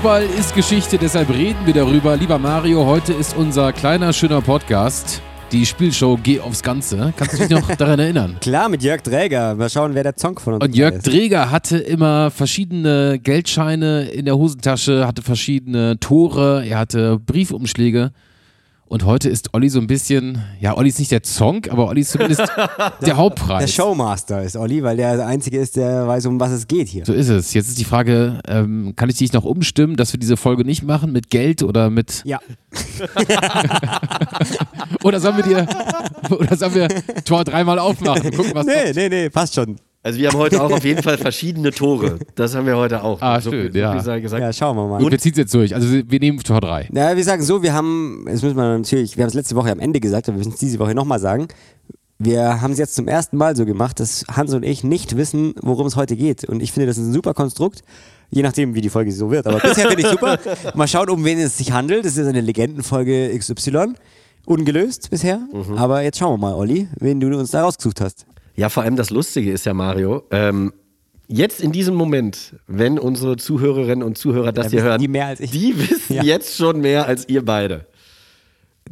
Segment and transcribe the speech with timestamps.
[0.00, 2.16] Fußball ist Geschichte, deshalb reden wir darüber.
[2.16, 5.20] Lieber Mario, heute ist unser kleiner, schöner Podcast.
[5.52, 7.12] Die Spielshow Geh aufs Ganze.
[7.16, 8.36] Kannst du dich noch daran erinnern?
[8.40, 9.54] Klar, mit Jörg Dräger.
[9.56, 11.06] Mal schauen, wer der Zonk von uns Und Jörg ist.
[11.06, 18.12] Dräger hatte immer verschiedene Geldscheine in der Hosentasche, hatte verschiedene Tore, er hatte Briefumschläge.
[18.90, 22.00] Und heute ist Olli so ein bisschen, ja, Olli ist nicht der Zonk, aber Olli
[22.00, 22.40] ist zumindest
[23.06, 23.60] der Hauptpreis.
[23.60, 26.88] Der Showmaster ist Olli, weil der der Einzige ist, der weiß, um was es geht
[26.88, 27.06] hier.
[27.06, 27.54] So ist es.
[27.54, 30.82] Jetzt ist die Frage, ähm, kann ich dich noch umstimmen, dass wir diese Folge nicht
[30.82, 32.40] machen mit Geld oder mit Ja.
[35.04, 35.68] oder sollen wir dir
[36.28, 36.88] oder sollen wir
[37.24, 39.76] Tor dreimal aufmachen und gucken, was Nee, nee, nee, passt schon.
[40.02, 42.18] Also wir haben heute auch auf jeden Fall verschiedene Tore.
[42.34, 43.20] Das haben wir heute auch.
[43.20, 43.94] Ah, so, schön, so ja.
[43.94, 44.98] Ja, schauen wir mal.
[45.02, 45.74] Gut, wir ziehen es jetzt durch.
[45.74, 46.88] Also wir nehmen Tor 3.
[46.92, 49.70] Ja, wir sagen so, wir haben, jetzt müssen wir natürlich, wir haben es letzte Woche
[49.70, 51.48] am Ende gesagt, aber wir müssen es diese Woche nochmal sagen.
[52.18, 55.54] Wir haben es jetzt zum ersten Mal so gemacht, dass Hans und ich nicht wissen,
[55.60, 56.44] worum es heute geht.
[56.44, 57.82] Und ich finde, das ist ein super Konstrukt.
[58.30, 59.46] Je nachdem, wie die Folge so wird.
[59.46, 60.38] Aber bisher finde ich super.
[60.74, 62.04] Mal schauen, um wen es sich handelt.
[62.06, 63.94] Das ist eine Legendenfolge XY.
[64.46, 65.40] Ungelöst bisher.
[65.76, 68.24] Aber jetzt schauen wir mal, Olli, wen du uns da rausgesucht hast.
[68.60, 70.72] Ja, vor allem das Lustige ist ja, Mario, ähm,
[71.28, 75.08] jetzt in diesem Moment, wenn unsere Zuhörerinnen und Zuhörer das Ja, hier wissen hören, die
[75.08, 75.50] mehr als ich.
[75.50, 76.22] die wissen Ja.
[76.22, 77.86] jetzt schon mehr als ihr beide.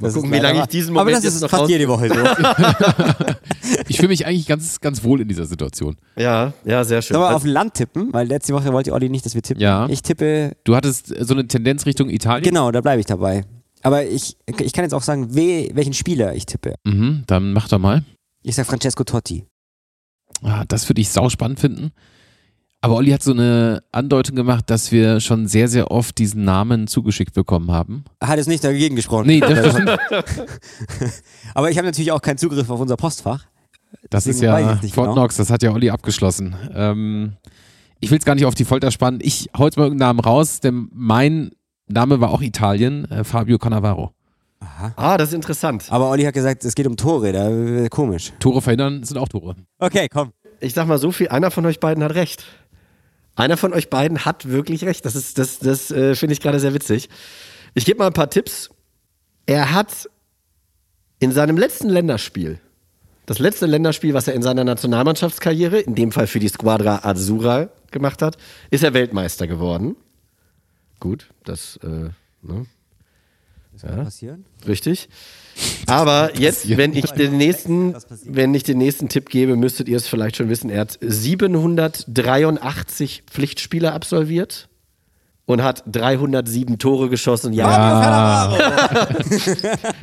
[0.00, 0.94] Mal Das gucken, wie lange ich diesen.
[0.94, 2.14] Moment Aber das jetzt ist noch fast jede Woche so.
[3.88, 5.96] Ich fühle mich eigentlich ganz, ganz wohl in dieser Situation.
[6.16, 7.14] Ja, ja, sehr schön.
[7.14, 8.12] Sollen wir Also- auf Land tippen?
[8.12, 9.60] Weil letzte Woche wollte Olli nicht, dass wir tippen.
[9.60, 9.86] Ja.
[9.90, 12.44] Ich tippe Du hattest so eine Tendenz Richtung Italien?
[12.44, 13.44] Genau, da bleibe ich dabei.
[13.82, 16.74] Aber ich, ich kann jetzt auch sagen, we, welchen Spieler ich tippe.
[16.84, 18.04] Mhm, dann mach doch mal.
[18.44, 19.44] Ich sag Francesco Totti.
[20.42, 21.92] Ah, das würde ich sauspannend finden.
[22.80, 26.86] Aber Olli hat so eine Andeutung gemacht, dass wir schon sehr, sehr oft diesen Namen
[26.86, 28.04] zugeschickt bekommen haben.
[28.22, 29.26] Hat es nicht dagegen gesprochen.
[29.26, 29.74] Nee, das, das,
[31.54, 33.46] Aber ich habe natürlich auch keinen Zugriff auf unser Postfach.
[34.10, 35.12] das ist ja Fort genau.
[35.14, 36.54] Knox, das hat ja Olli abgeschlossen.
[36.72, 37.32] Ähm,
[37.98, 39.18] ich will es gar nicht auf die Folter spannen.
[39.22, 41.50] Ich hau jetzt mal irgendeinen Namen raus, denn mein
[41.88, 44.12] Name war auch Italien, äh, Fabio Cannavaro.
[44.96, 45.86] Ah, das ist interessant.
[45.90, 47.32] Aber Olli hat gesagt, es geht um Tore.
[47.32, 48.32] Da komisch.
[48.40, 49.56] Tore verhindern sind auch Tore.
[49.78, 50.32] Okay, komm.
[50.60, 52.44] Ich sag mal so viel, einer von euch beiden hat recht.
[53.36, 55.04] Einer von euch beiden hat wirklich recht.
[55.04, 57.08] Das ist, das, das äh, finde ich gerade sehr witzig.
[57.74, 58.70] Ich gebe mal ein paar Tipps.
[59.46, 60.08] Er hat
[61.20, 62.60] in seinem letzten Länderspiel,
[63.26, 67.68] das letzte Länderspiel, was er in seiner Nationalmannschaftskarriere, in dem Fall für die Squadra Azzurra
[67.90, 68.36] gemacht hat,
[68.70, 69.96] ist er Weltmeister geworden.
[71.00, 72.10] Gut, das, äh,
[72.42, 72.66] ne?
[73.82, 74.44] Was soll passieren?
[74.66, 75.08] Richtig.
[75.86, 77.94] Aber jetzt, wenn ich den nächsten,
[78.24, 80.70] wenn ich den nächsten Tipp gebe, müsstet ihr es vielleicht schon wissen.
[80.70, 84.68] Er hat 783 Pflichtspiele absolviert
[85.46, 87.52] und hat 307 Tore geschossen.
[87.52, 88.52] Ja,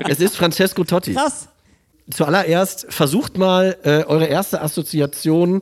[0.08, 1.14] es ist Francesco Totti.
[1.14, 1.48] Krass.
[2.10, 5.62] Zuallererst versucht mal äh, eure erste Assoziation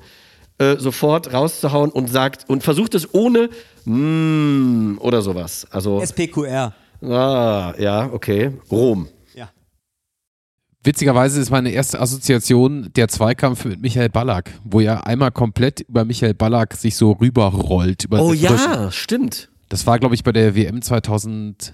[0.58, 3.50] äh, sofort rauszuhauen und sagt und versucht es ohne
[3.86, 5.68] mm, oder sowas.
[5.72, 6.74] Also SPQR.
[7.04, 8.52] Ah, ja, okay.
[8.72, 9.08] Rom.
[9.36, 9.50] Ja.
[10.84, 16.06] Witzigerweise ist meine erste Assoziation der Zweikampf mit Michael Ballack, wo er einmal komplett über
[16.06, 18.06] Michael Ballack sich so rüberrollt.
[18.06, 19.50] Über Oh ja, stimmt.
[19.70, 21.74] Das war, glaube ich, bei der WM 2006.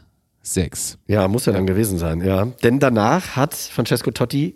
[1.08, 2.46] Ja, muss ja dann gewesen sein, ja.
[2.64, 4.56] Denn danach hat Francesco Totti,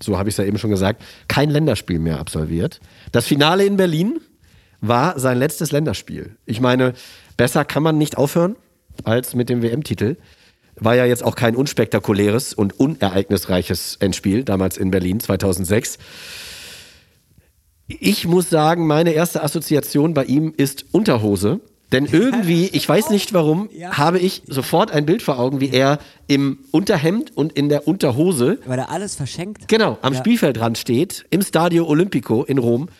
[0.00, 2.80] so habe ich es ja eben schon gesagt, kein Länderspiel mehr absolviert.
[3.12, 4.20] Das Finale in Berlin
[4.80, 6.36] war sein letztes Länderspiel.
[6.46, 6.92] Ich meine,
[7.36, 8.56] besser kann man nicht aufhören
[9.04, 10.16] als mit dem WM-Titel.
[10.76, 15.98] War ja jetzt auch kein unspektakuläres und unereignisreiches Endspiel, damals in Berlin 2006.
[17.88, 21.60] Ich muss sagen, meine erste Assoziation bei ihm ist Unterhose.
[21.90, 25.98] Denn irgendwie, ich weiß nicht warum, habe ich sofort ein Bild vor Augen, wie er
[26.26, 29.68] im Unterhemd und in der Unterhose Weil er alles verschenkt.
[29.68, 30.18] genau am Ja.
[30.18, 32.90] Spielfeldrand steht, im Stadio Olimpico in Rom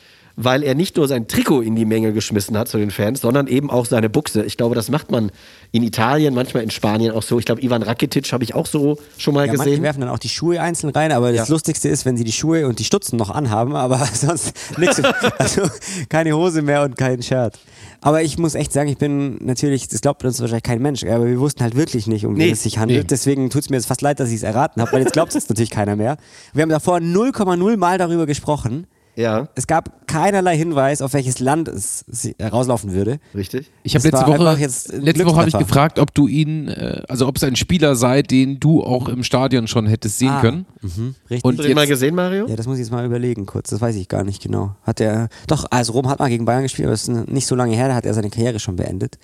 [0.41, 3.49] weil er nicht nur sein Trikot in die Menge geschmissen hat zu den Fans, sondern
[3.49, 4.45] eben auch seine Buchse.
[4.45, 5.33] Ich glaube, das macht man
[5.73, 7.41] in Italien, manchmal in Spanien auch so.
[7.41, 9.83] Ich glaube, Ivan Rakitic habe ich auch so schon mal Ja, manche gesehen.
[9.83, 11.53] werfen dann auch die Schuhe einzeln rein, aber das Ja.
[11.53, 15.03] Lustigste ist, wenn sie die Schuhe und die Stutzen noch anhaben, aber sonst nichts.
[15.39, 15.63] Also
[16.09, 17.59] keine Hose mehr und kein Shirt.
[18.01, 21.27] Aber ich muss echt sagen, ich bin natürlich, das glaubt uns wahrscheinlich kein Mensch, aber
[21.27, 23.01] wir wussten halt wirklich nicht, um Nee, wen es sich handelt.
[23.01, 23.07] nee.
[23.11, 25.35] Deswegen tut es mir jetzt fast leid, dass ich es erraten habe, weil jetzt glaubt
[25.35, 26.17] es natürlich keiner mehr.
[26.55, 28.87] Wir haben davor 0,0 Mal darüber gesprochen.
[29.19, 32.05] Ja, Es gab keinerlei Hinweis, auf welches Land es
[32.39, 33.19] herauslaufen würde.
[33.35, 33.69] richtig.
[33.83, 37.37] Ich habe letzte Woche, letzte Woche habe ich gefragt, ob du ihn, äh, also ob
[37.37, 40.67] es ein Spieler sei, den du auch im Stadion schon hättest sehen Ah, können.
[40.83, 41.45] Mhm, richtig.
[41.45, 42.47] Und Hast du den mal gesehen, Mario?
[42.47, 43.71] Ja, das muss ich jetzt mal überlegen kurz.
[43.71, 44.77] Das weiß ich gar nicht genau.
[44.85, 45.29] Hat er.
[45.49, 47.89] Doch, also Rom hat mal gegen Bayern gespielt, aber das ist nicht so lange her,
[47.89, 49.19] da hat er seine Karriere schon beendet.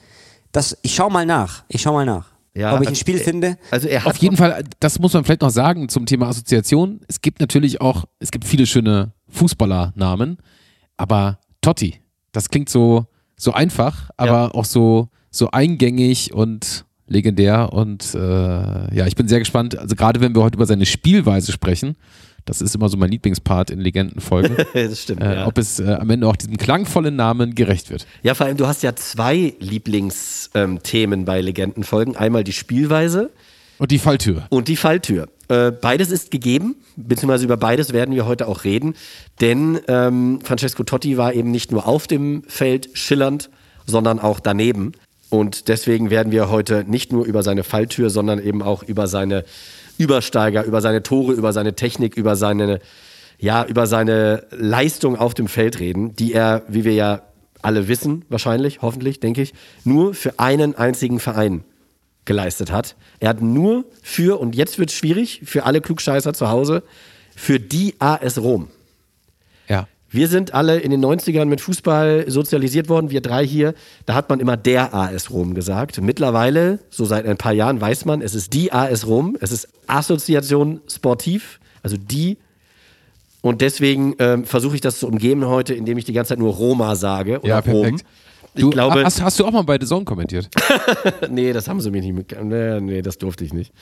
[0.50, 1.62] Das, ich schau mal nach.
[1.68, 2.34] Ich schau mal nach.
[2.56, 3.58] Ja, Ob ich ein also, Spiel äh, finde.
[3.70, 7.00] Also er hat Auf jeden Fall, das muss man vielleicht noch sagen zum Thema Assoziation.
[7.08, 10.38] Es gibt natürlich auch, es gibt viele schöne Fußballernamen,
[10.96, 12.00] aber Totti,
[12.32, 18.18] das klingt so, so einfach, aber auch so, so eingängig und legendär und äh,
[18.96, 21.96] ja, ich bin sehr gespannt, also gerade wenn wir heute über seine Spielweise sprechen,
[22.46, 25.22] das ist immer so mein Lieblingspart in Legendenfolgen, das stimmt.
[25.22, 25.46] äh, ja.
[25.46, 28.06] ob es äh, am Ende auch diesem klangvollen Namen gerecht wird.
[28.22, 32.16] Ja, vor allem, du hast ja zwei Lieblingsthemen ähm, bei Legendenfolgen.
[32.16, 33.30] Einmal die Spielweise
[33.78, 34.46] Und die Falltür.
[34.50, 35.28] und die Falltür.
[35.48, 38.94] Äh, beides ist gegeben, beziehungsweise über beides werden wir heute auch reden,
[39.40, 43.50] denn ähm, Francesco Totti war eben nicht nur auf dem Feld schillernd,
[43.86, 44.92] sondern auch daneben.
[45.30, 49.44] Und deswegen werden wir heute nicht nur über seine Falltür, sondern eben auch über seine
[49.98, 52.80] Übersteiger, über seine Tore, über seine Technik, über seine,
[53.38, 57.22] ja, über seine Leistung auf dem Feld reden, die er, wie wir ja
[57.62, 59.54] alle wissen, wahrscheinlich, hoffentlich, denke ich,
[59.84, 61.64] nur für einen einzigen Verein
[62.24, 62.96] geleistet hat.
[63.20, 66.82] Er hat nur für, und jetzt wird es schwierig, für alle Klugscheißer zu Hause,
[67.36, 68.68] für die AS Rom.
[69.68, 69.88] Ja.
[70.10, 73.74] Wir sind alle in den 90ern mit Fußball sozialisiert worden, wir drei hier.
[74.06, 76.00] Da hat man immer der AS Rom gesagt.
[76.00, 79.36] Mittlerweile, so seit ein paar Jahren, weiß man, es ist die AS Rom.
[79.40, 82.38] Es ist Assoziation Sportiv, also die.
[83.40, 86.54] Und deswegen ähm, versuche ich das zu umgehen heute, indem ich die ganze Zeit nur
[86.54, 88.00] Roma sage oder Ja, Rom.
[88.54, 90.48] Ich Du, glaube, hast, hast du auch mal bei The Zone kommentiert?
[91.30, 92.42] nee, das haben sie mir nicht mit.
[92.44, 93.72] Nee, nee, das durfte ich nicht.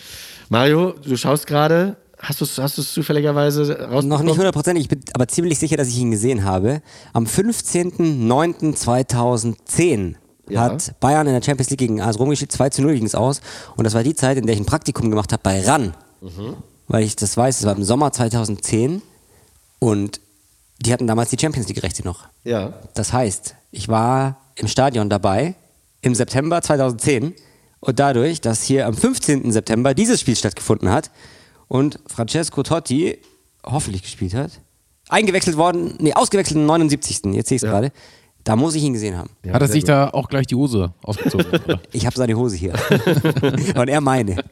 [0.48, 1.96] Mario, du schaust gerade.
[2.19, 4.08] Hast du es hast du's zufälligerweise rausbekommen?
[4.08, 6.80] Noch nicht hundertprozentig, ich bin aber ziemlich sicher, dass ich ihn gesehen habe.
[7.12, 10.14] Am 15.09.2010
[10.48, 10.62] Ja.
[10.62, 13.14] hat Bayern in der Champions League gegen AS Rom gespielt, 2 zu 0 ging es
[13.14, 13.40] aus.
[13.76, 15.94] Und das war die Zeit, in der ich ein Praktikum gemacht habe bei RAN.
[16.88, 19.02] Weil ich das weiß, das war im Sommer 2010
[19.80, 20.20] und
[20.78, 22.25] die hatten damals die Champions League-Rechte noch.
[22.44, 22.75] Ja.
[22.94, 25.54] Das heißt, ich war im Stadion dabei
[26.02, 27.34] im September 2010
[27.81, 29.50] und dadurch, dass hier am 15.
[29.52, 31.10] September dieses Spiel stattgefunden hat
[31.69, 33.19] und Francesco Totti
[33.64, 34.50] hoffentlich gespielt hat,
[35.08, 37.20] eingewechselt worden, nee, ausgewechselt im 79.
[37.34, 37.93] Jetzt sehe ich es gerade.
[38.44, 39.31] Da muss ich ihn gesehen haben.
[39.44, 39.88] Ja, Hat er sich gut.
[39.90, 41.46] da auch gleich die Hose ausgezogen?
[41.93, 42.72] Ich habe seine Hose hier.
[43.76, 44.43] und er meine.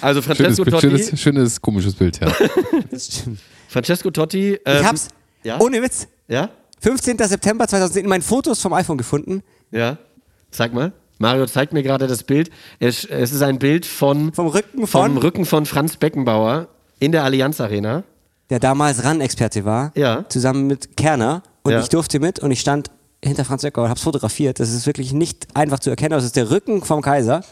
[0.00, 0.80] Also schönes, Francesco Bild, Totti.
[0.88, 2.32] schönes, schönes, komisches Bild, ja.
[3.68, 4.58] Francesco Totti.
[4.64, 5.08] Ähm, Ich hab's,
[5.44, 5.60] Ja?
[5.60, 6.50] ohne Witz, Ja?
[6.82, 7.16] 15.
[7.18, 9.42] September 2010 in meinen Fotos vom iPhone gefunden.
[9.70, 9.98] Ja.
[10.50, 10.92] Zeig mal.
[11.18, 12.50] Mario zeigt mir gerade das Bild.
[12.80, 16.66] Es, es ist ein Bild von, Vom Rücken vom von, Rücken von Franz Beckenbauer
[16.98, 18.02] in der Allianz Arena.
[18.50, 20.24] der damals RAN-Experte war, Ja.
[20.28, 21.42] zusammen mit Kerner.
[21.62, 21.80] Und Ja.
[21.80, 22.90] ich durfte mit und ich stand
[23.24, 24.58] hinter Franz Beckenbauer und hab's fotografiert.
[24.58, 27.44] Das ist wirklich nicht einfach zu erkennen, aber es ist der Rücken vom Kaiser.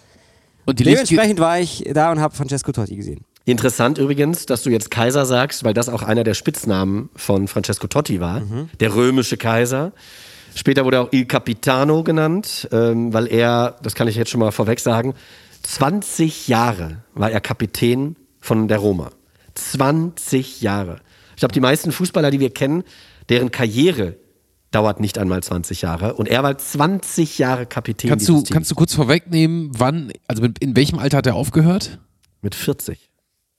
[0.67, 3.25] Und Dementsprechend war ich da und habe Francesco Totti gesehen.
[3.45, 7.87] Interessant übrigens, dass du jetzt Kaiser sagst, weil das auch einer der Spitznamen von Francesco
[7.87, 8.43] Totti war.
[8.81, 9.93] Der römische Kaiser.
[10.55, 14.41] Später wurde er auch Il Capitano genannt, ähm, weil er, das kann ich jetzt schon
[14.41, 15.15] mal vorweg sagen,
[15.63, 19.11] 20 Jahre war er Kapitän von der Roma.
[19.55, 21.01] 20 Jahre.
[21.31, 22.83] Ich glaube, die meisten Fußballer, die wir kennen,
[23.29, 24.17] deren Karriere
[24.71, 26.15] dauert nicht einmal 20 Jahre.
[26.15, 28.51] Und er war 20 Jahre Kapitän kannst, du, Teams.
[28.51, 31.99] kannst du kurz vorwegnehmen, wann, also in welchem Alter hat er aufgehört?
[32.43, 33.10] Mit 40.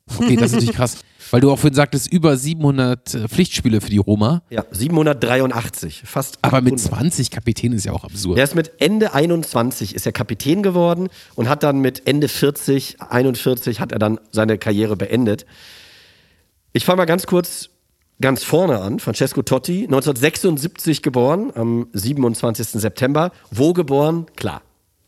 [0.07, 0.97] Okay, das ist natürlich krass.
[1.31, 4.41] Weil du auch vorhin sagtest, über 700 äh, Pflichtspiele für die Roma.
[4.49, 6.03] Ja, 783.
[6.05, 6.99] Fast Aber mit 800.
[6.99, 8.37] 20 Kapitän ist ja auch absurd.
[8.37, 12.97] Er ist mit Ende 21 ist er Kapitän geworden und hat dann mit Ende 40,
[13.01, 15.45] 41 hat er dann seine Karriere beendet.
[16.73, 17.69] Ich fange mal ganz kurz
[18.19, 18.99] ganz vorne an.
[18.99, 22.67] Francesco Totti, 1976 geboren, am 27.
[22.81, 23.31] September.
[23.49, 24.27] Wo geboren?
[24.35, 24.61] Klar,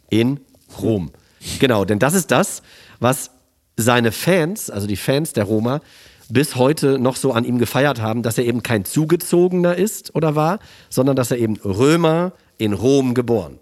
[0.10, 0.40] in
[0.82, 1.12] Rom.
[1.60, 2.64] Genau, denn das ist das,
[3.00, 3.32] was
[3.78, 5.82] seine Fans, also die Fans der Roma,
[6.30, 10.36] bis heute noch so an ihm gefeiert haben, dass er eben kein Zugezogener ist oder
[10.36, 13.60] war, sondern dass er eben Römer in Rom geboren.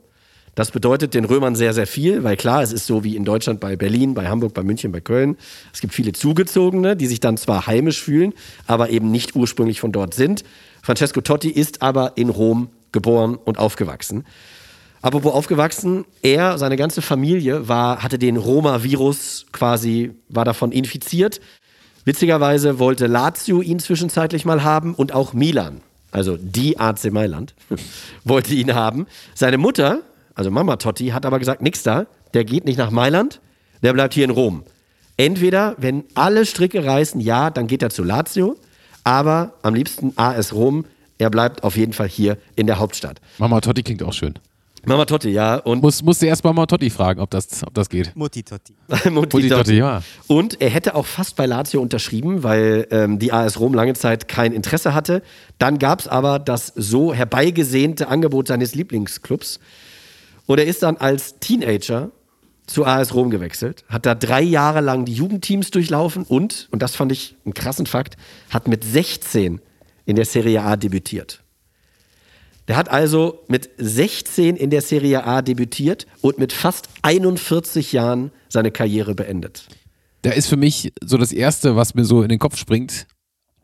[0.53, 3.61] Das bedeutet den Römern sehr, sehr viel, weil klar, es ist so wie in Deutschland
[3.61, 5.37] bei Berlin, bei Hamburg, bei München, bei Köln.
[5.73, 8.33] Es gibt viele Zugezogene, die sich dann zwar heimisch fühlen,
[8.67, 10.43] aber eben nicht ursprünglich von dort sind.
[10.81, 14.25] Francesco Totti ist aber in Rom geboren und aufgewachsen.
[15.01, 21.41] Apropos aufgewachsen, er, seine ganze Familie war, hatte den Roma-Virus quasi, war davon infiziert.
[22.05, 25.81] Witzigerweise wollte Lazio ihn zwischenzeitlich mal haben und auch Milan,
[26.11, 27.55] also die AC Mailand,
[28.23, 29.07] wollte ihn haben.
[29.33, 30.01] Seine Mutter,
[30.35, 32.05] also Mama Totti, hat aber gesagt, nix da,
[32.35, 33.41] der geht nicht nach Mailand,
[33.81, 34.63] der bleibt hier in Rom.
[35.17, 38.55] Entweder, wenn alle Stricke reißen, ja, dann geht er zu Lazio,
[39.03, 40.85] aber am liebsten AS Rom,
[41.17, 43.19] er bleibt auf jeden Fall hier in der Hauptstadt.
[43.39, 44.35] Mama Totti klingt auch schön.
[44.85, 45.57] Mama Totti, ja.
[45.57, 48.15] Und Muss, musste erst Mama Totti fragen, ob das, ob das geht.
[48.15, 48.75] Mutti Totti.
[49.09, 50.01] Mutti Mutti Totti, ja.
[50.27, 54.27] Und er hätte auch fast bei Lazio unterschrieben, weil ähm, die AS Rom lange Zeit
[54.27, 55.21] kein Interesse hatte.
[55.59, 59.59] Dann gab es aber das so herbeigesehnte Angebot seines Lieblingsclubs.
[60.47, 62.11] Und er ist dann als Teenager
[62.65, 66.95] zu AS Rom gewechselt, hat da drei Jahre lang die Jugendteams durchlaufen und, und das
[66.95, 68.15] fand ich einen krassen Fakt,
[68.49, 69.59] hat mit 16
[70.05, 71.43] in der Serie A debütiert.
[72.67, 78.31] Der hat also mit 16 in der Serie A debütiert und mit fast 41 Jahren
[78.49, 79.67] seine Karriere beendet.
[80.21, 83.07] Da ist für mich so das Erste, was mir so in den Kopf springt,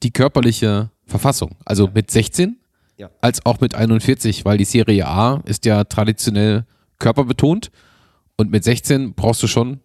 [0.03, 1.55] die körperliche Verfassung.
[1.65, 2.57] Also mit 16
[2.97, 3.09] Ja.
[3.21, 6.65] als auch mit 41, weil die Serie A ist ja traditionell
[6.99, 7.69] körperbetont
[8.37, 9.79] und mit 16 brauchst du schon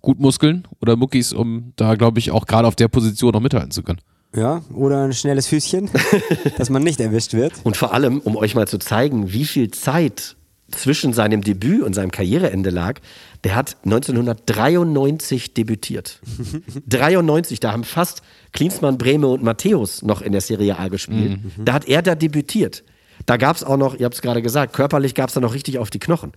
[0.00, 3.70] gut Muskeln oder Muckis, um da, glaube ich, auch gerade auf der Position noch mithalten
[3.70, 4.00] zu können.
[4.34, 5.90] Ja, oder ein schnelles Füßchen,
[6.56, 7.52] dass man nicht erwischt wird.
[7.64, 10.36] Und vor allem, um euch mal zu zeigen, wie viel Zeit
[10.70, 13.00] zwischen seinem Debüt und seinem Karriereende lag,
[13.42, 16.20] der hat 1993 debütiert.
[16.88, 18.22] 93, da haben fast
[18.52, 21.40] Klinsmann, Breme und Matthäus noch in der Serie A gespielt.
[21.58, 22.84] Da hat er da debütiert.
[23.26, 25.54] Da gab es auch noch, ihr habt es gerade gesagt, körperlich gab es da noch
[25.54, 26.32] richtig auf die Knochen.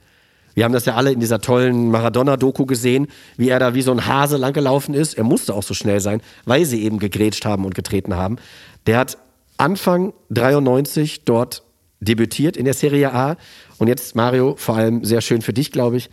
[0.55, 3.07] Wir haben das ja alle in dieser tollen Maradona-Doku gesehen,
[3.37, 5.15] wie er da wie so ein Hase langgelaufen ist.
[5.15, 8.37] Er musste auch so schnell sein, weil sie eben gegrätscht haben und getreten haben.
[8.85, 9.17] Der hat
[9.57, 11.63] Anfang 93 dort
[12.01, 13.37] debütiert in der Serie A.
[13.77, 16.09] Und jetzt, Mario, vor allem sehr schön für dich, glaube ich.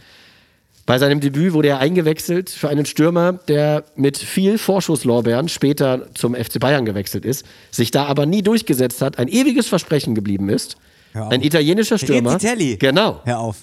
[0.86, 6.34] Bei seinem Debüt wurde er eingewechselt für einen Stürmer, der mit viel Vorschusslorbeeren später zum
[6.34, 10.76] FC Bayern gewechselt ist, sich da aber nie durchgesetzt hat, ein ewiges Versprechen geblieben ist.
[11.12, 12.34] Ein italienischer Stürmer.
[12.34, 12.76] Rizzitelli.
[12.76, 13.20] Genau.
[13.24, 13.58] Hör auf.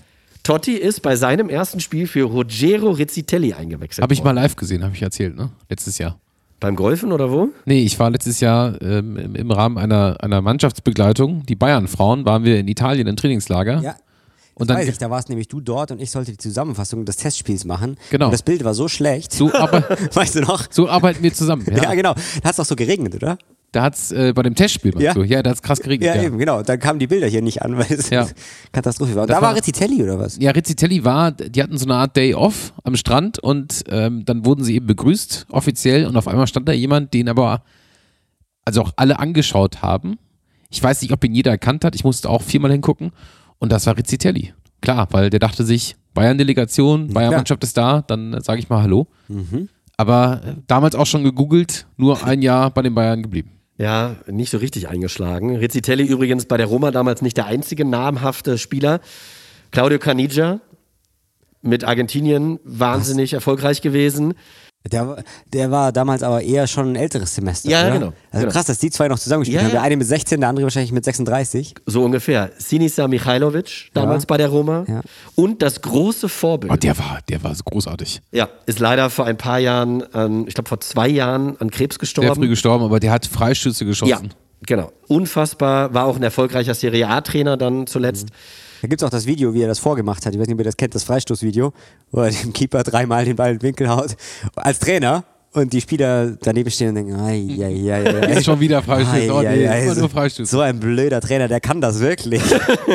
[0.48, 4.01] Totti ist bei seinem ersten Spiel für Ruggero Rizzitelli eingewechselt.
[4.04, 5.50] Habe ich mal live gesehen, habe ich erzählt, ne?
[5.70, 6.18] Letztes Jahr.
[6.60, 7.50] Beim Golfen oder wo?
[7.66, 12.44] Nee, ich war letztes Jahr ähm, im- im Rahmen einer, einer Mannschaftsbegleitung, die Bayern-Frauen, waren
[12.46, 13.82] wir in Italien im Trainingslager.
[13.82, 13.96] Ja.
[14.56, 17.06] Und das dann weiß ich, da warst nämlich du dort und ich sollte die Zusammenfassung
[17.06, 17.96] des Testspiels machen.
[18.10, 18.25] Genau.
[18.25, 19.32] Und das Bild war so schlecht.
[19.32, 20.63] so, aber, weißt du noch?
[20.72, 21.63] so arbeiten wir zusammen.
[21.75, 21.94] Ja, Ja.
[21.94, 22.13] genau.
[22.42, 23.38] Da hat es auch so geregnet, oder?
[23.77, 25.13] Da hat es äh, bei dem Testspiel, Ja.
[25.13, 25.22] du?
[25.22, 26.07] Ja, da hat es krass geregnet.
[26.07, 26.63] Ja, Ja, eben, genau.
[26.63, 28.25] Dann kamen die Bilder hier nicht an, weil es Ja.
[28.72, 29.22] Katastrophe war.
[29.22, 30.38] Und da war war- Rizzitelli oder was?
[30.39, 34.46] Ja, Rizzitelli war, die hatten so eine Art Day Off am Strand und ähm, dann
[34.46, 37.62] wurden sie eben begrüßt, offiziell, und auf einmal stand da jemand, den aber
[38.65, 40.17] also auch alle angeschaut haben.
[40.72, 43.12] Ich weiß nicht, ob ihn jeder erkannt hat, ich musste auch viermal hingucken
[43.60, 44.53] und das war Rizzitelli.
[44.81, 49.05] Klar, weil der dachte sich, Bayern-Delegation, Bayern-Mannschaft ist da, dann sage ich mal Hallo.
[49.98, 53.51] Aber äh, damals auch schon gegoogelt, nur ein Jahr bei den Bayern geblieben.
[53.77, 55.55] Ja, nicht so richtig eingeschlagen.
[55.55, 59.01] Rizzitelli übrigens bei der Roma damals nicht der einzige namhafte Spieler.
[59.72, 60.62] Claudio Caniggia
[61.62, 64.34] mit Argentinien wahnsinnig erfolgreich gewesen.
[64.91, 67.69] Der, der war damals aber eher schon ein älteres Semester.
[67.69, 67.91] Ja, oder?
[67.91, 68.51] genau, Also genau.
[68.53, 69.72] krass, dass die zwei noch zusammengespielt Ja, haben.
[69.72, 69.86] Der ja.
[69.86, 71.75] eine mit 16, der andere wahrscheinlich mit 36.
[71.86, 72.51] So ungefähr.
[72.57, 74.86] Sinisa Mihailovic, damals bei der Roma.
[74.88, 75.01] Ja.
[75.36, 76.72] Und das große Vorbild.
[76.72, 78.22] Oh, der war, der war so großartig.
[78.31, 81.96] ja, ist leider vor ein paar Jahren, an, ich glaube vor zwei Jahren an Krebs
[81.96, 82.36] Sehr gestorben.
[82.36, 84.10] früh gestorben, aber der hat Freistöße geschossen.
[84.10, 84.19] ja,
[84.65, 84.93] genau.
[85.10, 85.93] Unfassbar.
[85.93, 88.29] War auch ein erfolgreicher Serie A-Trainer dann zuletzt.
[88.81, 90.34] Da gibt es auch das Video, wie er das vorgemacht hat.
[90.34, 91.74] Ich weiß nicht, ob ihr das kennt, das Freistoßvideo,
[92.12, 94.15] wo er dem Keeper dreimal den Ball in den Winkel haut.
[94.55, 95.24] Als Trainer.
[95.53, 98.34] Und die Spieler daneben stehen und denken, ai, ai, ai, ai.
[98.34, 99.34] Jetzt schon wieder Freistöße.
[99.34, 100.51] Oh, nee, ai, nur Freistöße.
[100.51, 102.43] So ein blöder Trainer, der kann das wirklich.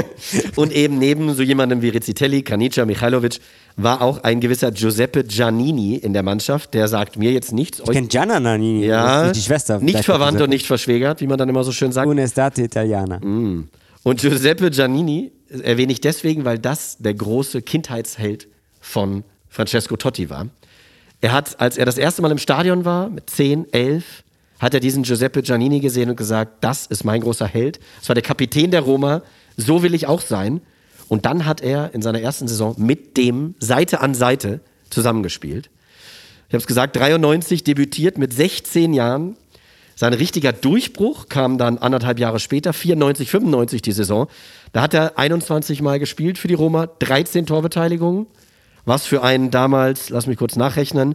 [0.57, 3.41] Und eben neben so jemandem wie Rizzitelli, Kanica, Michailovic,
[3.77, 6.75] war auch ein gewisser Giuseppe Giannini in der Mannschaft.
[6.75, 7.81] Der sagt mir jetzt nichts.
[7.81, 9.81] Ich kenne Gianna Nannini, ja, ist die Schwester.
[9.81, 12.07] Nicht verwandt und nicht verschwägert, wie man dann immer so schön sagt.
[12.07, 13.19] Unestate Italiana.
[14.05, 18.49] Und Giuseppe Giannini erwähne ich deswegen, weil das der große Kindheitsheld
[18.81, 20.49] von Francesco Totti war.
[21.21, 24.25] Er hat, als er das erste Mal im Stadion war, mit 10, 11,
[24.59, 27.81] hat er diesen Giuseppe Giannini gesehen und gesagt, das ist mein großer Held.
[27.99, 29.23] Das war der Kapitän der Roma,
[29.57, 30.61] so will ich auch sein.
[31.09, 35.69] Und dann hat er in seiner ersten Saison mit dem Seite an Seite zusammengespielt.
[36.49, 39.37] Ich habe es gesagt, 93 debütiert mit 16 Jahren.
[39.95, 44.29] Sein richtiger Durchbruch kam dann anderthalb Jahre später, 94, 95 die Saison.
[44.73, 48.27] Da hat er 21 Mal gespielt für die Roma, 13 Torbeteiligungen,
[48.85, 51.15] was für einen damals, lass mich kurz nachrechnen,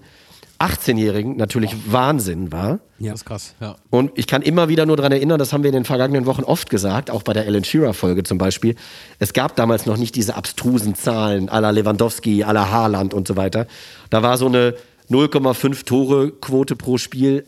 [0.60, 2.80] 18-Jährigen natürlich Wahnsinn war.
[3.00, 3.76] Das ist krass, ja.
[3.90, 6.44] Und ich kann immer wieder nur daran erinnern, das haben wir in den vergangenen Wochen
[6.44, 8.76] oft gesagt, auch bei der Alan Shearer-Folge zum Beispiel.
[9.20, 13.68] Es gab damals noch nicht diese abstrusen Zahlen la Lewandowski, la Haaland und so weiter.
[14.10, 14.74] Da war so eine
[15.12, 17.46] 0,5 Tore-Quote pro Spiel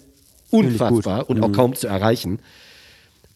[0.51, 2.39] unfassbar und auch kaum zu erreichen.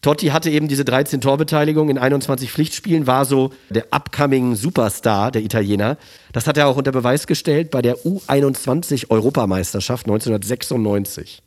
[0.04, 5.42] Totti hatte eben diese 13 Torbeteiligung in 21 Pflichtspielen, war so der upcoming Superstar der
[5.42, 5.96] Italiener.
[6.32, 11.42] Das hat er auch unter Beweis gestellt bei der U21 Europameisterschaft 1996.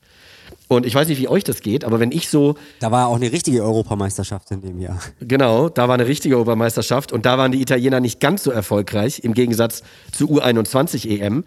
[0.67, 3.17] Und ich weiß nicht, wie euch das geht, aber wenn ich so, Da war auch
[3.17, 4.99] eine richtige Europameisterschaft in dem Jahr.
[5.21, 9.19] genau, da war eine richtige Europameisterschaft und da waren die Italiener nicht ganz so erfolgreich
[9.19, 11.45] im Gegensatz zur U21 EM.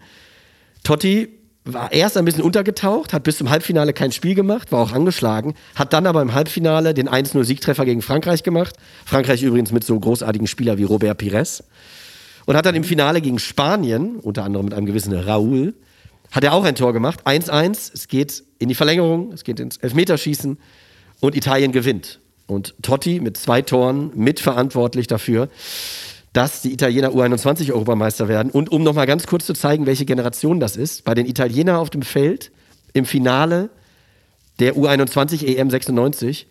[0.83, 4.93] Totti war erst ein bisschen untergetaucht, hat bis zum Halbfinale kein Spiel gemacht, war auch
[4.93, 8.75] angeschlagen, hat dann aber im Halbfinale den 1-0-Siegtreffer gegen Frankreich gemacht.
[9.05, 11.63] Frankreich übrigens mit so großartigen Spielern wie Robert Pires.
[12.45, 15.75] Und hat dann im Finale gegen Spanien, unter anderem mit einem gewissen Raúl,
[16.31, 17.27] hat er auch ein Tor gemacht.
[17.27, 20.57] 1-1, es geht in die Verlängerung, es geht ins Elfmeterschießen
[21.19, 22.19] und Italien gewinnt.
[22.47, 25.49] Und Totti mit zwei Toren mitverantwortlich dafür,
[26.33, 28.51] dass die Italiener U21-Europameister werden.
[28.51, 31.89] Und um nochmal ganz kurz zu zeigen, welche Generation das ist, bei den Italienern auf
[31.89, 32.51] dem Feld
[32.93, 33.69] im Finale
[34.59, 36.47] der U21 EM 96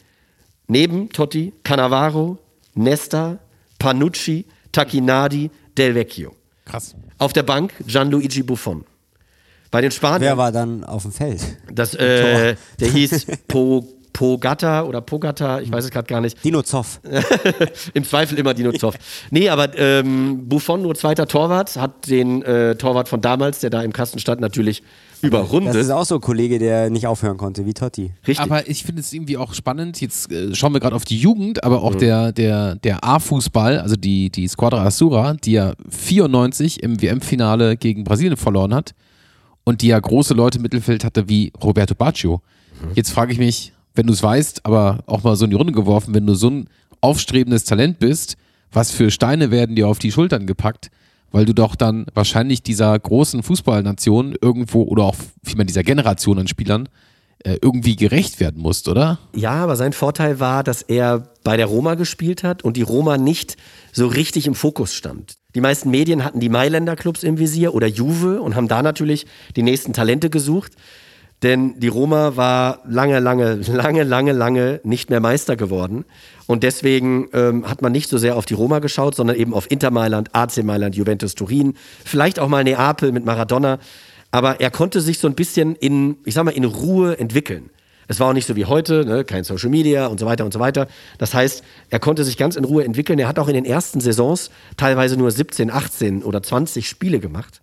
[0.68, 2.38] neben Totti, Cannavaro,
[2.74, 3.38] Nesta,
[3.78, 6.34] Panucci, Tacchinardi, Del Vecchio.
[6.64, 6.94] Krass.
[7.18, 8.84] Auf der Bank Gianluigi Buffon.
[9.70, 11.40] Bei den Spaniern, Wer war dann auf dem Feld?
[11.72, 16.42] das, äh, der hieß po, Pogata oder Pogata, ich weiß es gerade gar nicht.
[16.44, 17.00] Dino Zoff.
[17.94, 18.96] Im Zweifel immer Dino Zoff.
[19.30, 23.82] Nee, aber ähm, Buffon, nur zweiter Torwart, hat den äh, Torwart von damals, der da
[23.82, 24.82] im Kasten stand, natürlich
[25.22, 25.74] überrundet.
[25.74, 28.12] Das ist auch so ein Kollege, der nicht aufhören konnte, wie Totti.
[28.26, 28.40] Richtig.
[28.40, 30.00] Aber ich finde es irgendwie auch spannend.
[30.00, 33.96] Jetzt äh, schauen wir gerade auf die Jugend, aber auch der, der, der A-Fußball, also
[33.96, 38.94] die, die Squadra Azura, die ja 94 im WM-Finale gegen Brasilien verloren hat
[39.64, 42.40] und die ja große Leute im Mittelfeld hatte wie Roberto Baggio.
[42.94, 45.72] Jetzt frage ich mich, wenn du es weißt, aber auch mal so in die Runde
[45.72, 46.68] geworfen, wenn du so ein
[47.00, 48.36] aufstrebendes Talent bist,
[48.72, 50.90] was für Steine werden dir auf die Schultern gepackt?
[51.32, 56.48] Weil du doch dann wahrscheinlich dieser großen Fußballnation irgendwo oder auch vielmehr dieser Generation an
[56.48, 56.88] Spielern
[57.44, 59.18] äh, irgendwie gerecht werden musst, oder?
[59.34, 63.16] Ja, aber sein Vorteil war, dass er bei der Roma gespielt hat und die Roma
[63.16, 63.56] nicht
[63.92, 65.38] so richtig im Fokus stand.
[65.54, 69.26] Die meisten Medien hatten die Mailänder Clubs im Visier oder Juve und haben da natürlich
[69.56, 70.72] die nächsten Talente gesucht.
[71.42, 76.04] Denn die Roma war lange, lange, lange, lange, lange nicht mehr Meister geworden.
[76.46, 79.70] Und deswegen ähm, hat man nicht so sehr auf die Roma geschaut, sondern eben auf
[79.70, 83.78] Inter Mailand, AC Mailand, Juventus Turin, vielleicht auch mal Neapel mit Maradona.
[84.32, 87.70] Aber er konnte sich so ein bisschen in, ich sag mal, in Ruhe entwickeln.
[88.06, 89.24] Es war auch nicht so wie heute, ne?
[89.24, 90.88] kein Social Media und so weiter und so weiter.
[91.18, 93.20] Das heißt, er konnte sich ganz in Ruhe entwickeln.
[93.20, 97.60] Er hat auch in den ersten Saisons teilweise nur 17, 18 oder 20 Spiele gemacht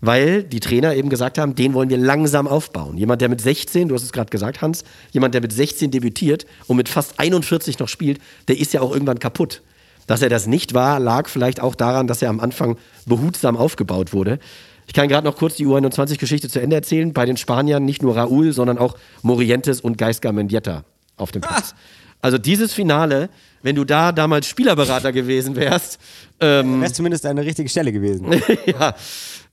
[0.00, 2.96] weil die Trainer eben gesagt haben, den wollen wir langsam aufbauen.
[2.96, 6.46] Jemand, der mit 16, du hast es gerade gesagt, Hans, jemand, der mit 16 debütiert
[6.66, 9.62] und mit fast 41 noch spielt, der ist ja auch irgendwann kaputt.
[10.06, 14.12] Dass er das nicht war, lag vielleicht auch daran, dass er am Anfang behutsam aufgebaut
[14.12, 14.38] wurde.
[14.86, 17.12] Ich kann gerade noch kurz die U21-Geschichte zu Ende erzählen.
[17.12, 20.84] Bei den Spaniern nicht nur Raúl, sondern auch Morientes und Geisgar Mendieta
[21.18, 21.74] auf dem Platz.
[22.22, 23.28] Also dieses Finale,
[23.62, 25.98] wenn du da damals Spielerberater gewesen wärst,
[26.40, 28.26] ähm, Wäre zumindest eine richtige Stelle gewesen.
[28.66, 28.94] ja.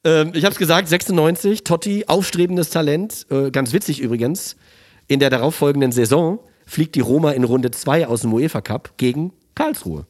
[0.05, 4.55] Ähm, ich habe es gesagt, 96, Totti, aufstrebendes Talent, äh, ganz witzig übrigens.
[5.07, 9.33] In der darauffolgenden Saison fliegt die Roma in Runde 2 aus dem UEFA Cup gegen
[9.55, 10.05] Karlsruhe.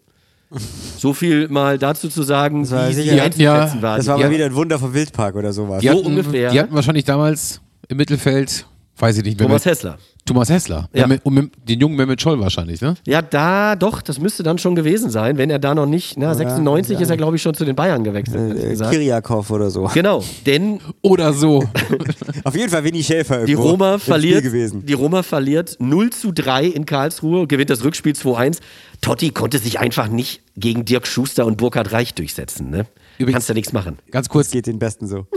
[0.97, 3.97] So viel mal dazu zu sagen, war wie Die hatten ja- einzuschätzen war.
[3.97, 5.81] Das war mal wieder ein Wunder vom Wildpark oder sowas.
[5.81, 6.51] Die So hatten, ungefähr.
[6.51, 8.65] Die hatten wahrscheinlich damals im Mittelfeld,
[8.97, 9.47] weiß ich nicht mehr.
[9.47, 9.97] Thomas Hessler.
[10.27, 10.89] Thomas Hessler.
[10.91, 11.07] Ja.
[11.07, 11.17] Ja.
[11.23, 12.95] Und mit, den jungen Mehmet Scholl wahrscheinlich, ne?
[13.05, 16.33] Ja, da doch, das müsste dann schon gewesen sein, wenn er da noch nicht, na,
[16.33, 18.59] 96 ist er, glaube ich, schon zu den Bayern gewechselt.
[18.59, 18.89] Äh.
[18.89, 19.89] Kiriakov oder so.
[19.93, 21.63] Genau, denn Oder so.
[22.43, 26.85] Auf jeden Fall Winnie Schäfer Die Roma verliert, die Roma verliert 0 zu 3 in
[26.87, 28.57] Karlsruhe, gewinnt das Rückspiel 2-1.
[29.01, 32.71] Totti konnte sich einfach nicht gegen Dirk Schuster und Burkhard Reich durchsetzen.
[32.71, 32.87] Ne?
[33.19, 33.99] Übrigens- Kannst ja nichts machen.
[34.09, 35.27] Ganz Das kurz, geht den Besten so.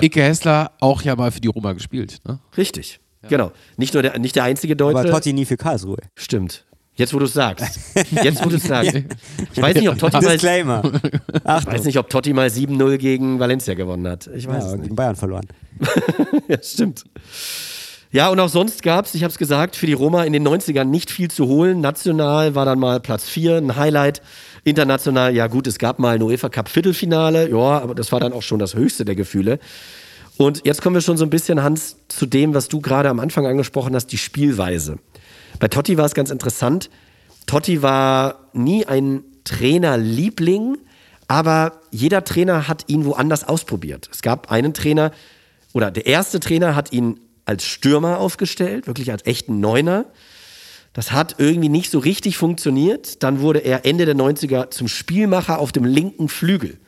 [0.00, 2.18] Icke Hessler auch ja mal für die Roma gespielt.
[2.26, 2.38] Ne?
[2.56, 3.00] Richtig.
[3.28, 3.52] Genau.
[3.76, 4.98] Nicht nur der, nicht der einzige Deutsche.
[5.00, 5.98] Aber Totti nie für Karlsruhe.
[6.14, 6.64] Stimmt.
[6.94, 7.78] Jetzt, wo du es sagst.
[8.22, 8.94] Jetzt, wo du es sagst.
[9.52, 10.82] Ich weiß nicht, ob Totti mal, ich Disclaimer.
[11.44, 11.72] Achtung.
[11.74, 14.30] weiß nicht, ob Totti mal 7-0 gegen Valencia gewonnen hat.
[14.34, 14.82] Ich weiß Ja, es nicht.
[14.84, 15.46] gegen Bayern verloren.
[16.48, 17.04] Ja, stimmt.
[18.12, 20.46] Ja, und auch sonst gab es, ich habe es gesagt, für die Roma in den
[20.46, 21.80] 90ern nicht viel zu holen.
[21.82, 24.22] National war dann mal Platz 4, ein Highlight.
[24.64, 28.32] International, ja gut, es gab mal ein UEFA Cup Viertelfinale, ja, aber das war dann
[28.32, 29.58] auch schon das höchste der Gefühle.
[30.38, 33.20] Und jetzt kommen wir schon so ein bisschen, Hans, zu dem, was du gerade am
[33.20, 34.98] Anfang angesprochen hast, die Spielweise.
[35.58, 36.90] Bei Totti war es ganz interessant.
[37.46, 40.78] Totti war nie ein Trainerliebling,
[41.28, 44.10] aber jeder Trainer hat ihn woanders ausprobiert.
[44.12, 45.12] Es gab einen Trainer,
[45.72, 50.06] oder der erste Trainer hat ihn als Stürmer aufgestellt, wirklich als echten Neuner.
[50.92, 53.22] Das hat irgendwie nicht so richtig funktioniert.
[53.22, 56.78] Dann wurde er Ende der 90er zum Spielmacher auf dem linken Flügel.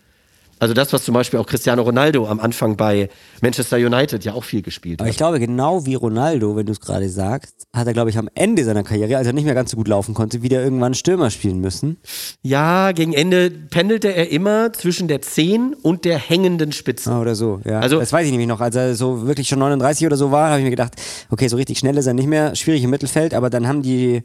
[0.60, 3.08] Also das, was zum Beispiel auch Cristiano Ronaldo am Anfang bei
[3.40, 5.12] Manchester United ja auch viel gespielt Aber hat.
[5.12, 8.28] ich glaube, genau wie Ronaldo, wenn du es gerade sagst, hat er, glaube ich, am
[8.34, 11.30] Ende seiner Karriere, als er nicht mehr ganz so gut laufen konnte, wieder irgendwann Stürmer
[11.30, 11.98] spielen müssen.
[12.42, 17.10] Ja, gegen Ende pendelte er immer zwischen der 10 und der hängenden Spitze.
[17.10, 17.80] Ah, oder so, ja.
[17.80, 18.60] Also- das weiß ich nämlich noch.
[18.60, 20.94] Als er so wirklich schon 39 oder so war, habe ich mir gedacht,
[21.30, 24.22] okay, so richtig schnell ist er nicht mehr, schwierig im Mittelfeld, aber dann haben die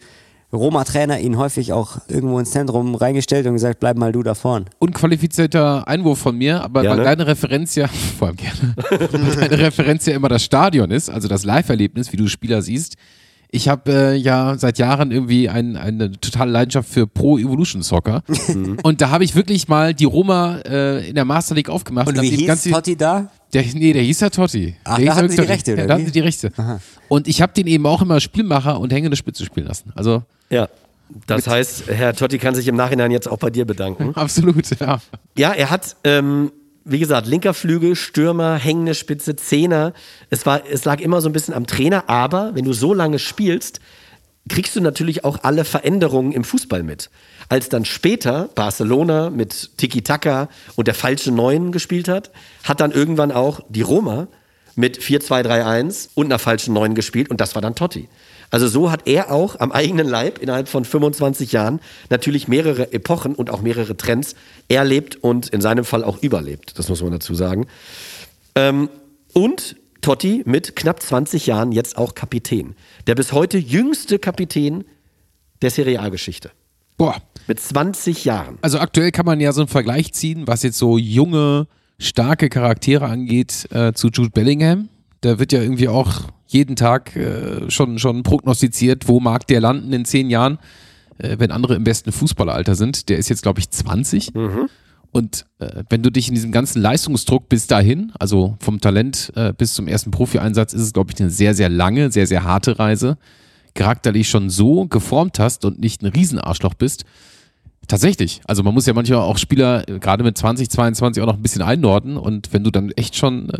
[0.53, 4.65] Roma-Trainer ihn häufig auch irgendwo ins Zentrum reingestellt und gesagt, bleib mal du da vorn.
[4.79, 6.97] Unqualifizierter Einwurf von mir, aber Gerne.
[6.97, 7.87] weil deine Referenz ja,
[8.19, 8.75] vor allem gerne,
[9.11, 12.95] weil deine Referenz ja immer das Stadion ist, also das Live-Erlebnis, wie du Spieler siehst.
[13.55, 18.23] Ich habe äh, ja seit Jahren irgendwie ein, eine totale Leidenschaft für Pro Evolution Soccer.
[18.81, 22.07] Und da habe ich wirklich mal die Roma äh, in der Master League aufgemacht.
[22.07, 23.29] Und hab wie die hieß ganze- Totti da?
[23.53, 24.75] Der, nee, der hieß ja Totti.
[24.83, 25.47] Ach, der da hieß hatten ja sie die.
[25.47, 25.93] Rechte, Ja, oder da wie?
[25.93, 26.51] hatten sie die Rechte.
[27.09, 29.91] Und ich habe den eben auch immer Spielmacher und hängende Spitze spielen lassen.
[29.93, 30.67] Also Ja.
[31.27, 34.11] Das heißt, Herr Totti kann sich im Nachhinein jetzt auch bei dir bedanken.
[34.15, 34.97] absolut, ja.
[35.37, 36.51] Ja, er hat, ähm,
[36.85, 39.93] wie gesagt, linker Flügel, Stürmer, hängende Spitze, Zehner.
[40.29, 43.19] Es, war, es lag immer so ein bisschen am Trainer, aber wenn du so lange
[43.19, 43.79] spielst,
[44.49, 47.09] kriegst du natürlich auch alle Veränderungen im Fußball mit.
[47.47, 52.31] Als dann später Barcelona mit Tiki-Taka und der falschen Neuen gespielt hat,
[52.63, 54.27] hat dann irgendwann auch die Roma
[54.75, 58.09] mit 4-2-3-1 und einer falschen Neuen gespielt und das war dann Totti.
[58.53, 61.79] Also so hat er auch am eigenen Leib innerhalb von 25 Jahren
[62.11, 64.35] natürlich mehrere Epochen und auch mehrere Trends
[64.67, 66.77] erlebt und in seinem Fall auch überlebt.
[66.77, 67.65] Das muss man dazu sagen.
[68.53, 68.89] Ähm,
[69.33, 72.75] und Totti mit knapp 20 Jahren jetzt auch Kapitän.
[73.07, 74.83] Der bis heute jüngste Kapitän
[75.63, 76.51] der Serie A-Geschichte.
[76.95, 77.15] Boah.
[77.47, 78.59] Mit 20 Jahren.
[78.61, 81.65] Also aktuell kann man ja so einen Vergleich ziehen, was jetzt so junge,
[81.97, 84.89] starke Charaktere angeht, äh, zu Jude Bellingham.
[85.23, 89.93] Da wird ja irgendwie auch jeden Tag äh, schon, schon prognostiziert, wo mag der landen
[89.93, 90.59] in zehn Jahren,
[91.17, 93.07] äh, wenn andere im besten Fußballeralter sind.
[93.09, 94.35] Der ist jetzt, glaube ich, 20.
[95.11, 99.53] Und äh, wenn du dich in diesem ganzen Leistungsdruck bis dahin, also vom Talent äh,
[99.53, 102.79] bis zum ersten Profi-Einsatz, ist es, glaube ich, eine sehr, sehr lange, sehr, sehr harte
[102.79, 103.17] Reise,
[103.75, 107.05] charakterlich schon so geformt hast und nicht ein Riesenarschloch bist,
[107.87, 108.41] Tatsächlich.
[108.47, 111.41] Also man muss ja manchmal auch Spieler äh, gerade mit 20, 22 auch noch ein
[111.41, 113.51] bisschen einordnen und wenn du dann echt schon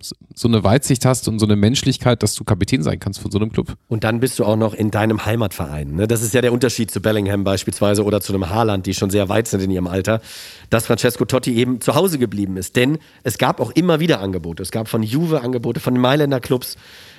[0.00, 3.30] so- so eine Weitsicht hast und so eine Menschlichkeit, dass du Kapitän sein kannst von
[3.30, 3.74] so einem Club.
[3.88, 5.94] Und dann bist du auch noch in deinem Heimatverein.
[5.96, 6.08] Ne?
[6.08, 9.28] Das ist ja der Unterschied zu Bellingham beispielsweise oder zu einem Haaland, die schon sehr
[9.28, 10.20] weit sind in ihrem Alter,
[10.70, 12.76] dass Francesco Totti eben zu Hause geblieben ist.
[12.76, 14.62] Denn es gab auch immer wieder Angebote.
[14.62, 16.76] Es gab von Juve Angebote, von den Mailänder Clubs.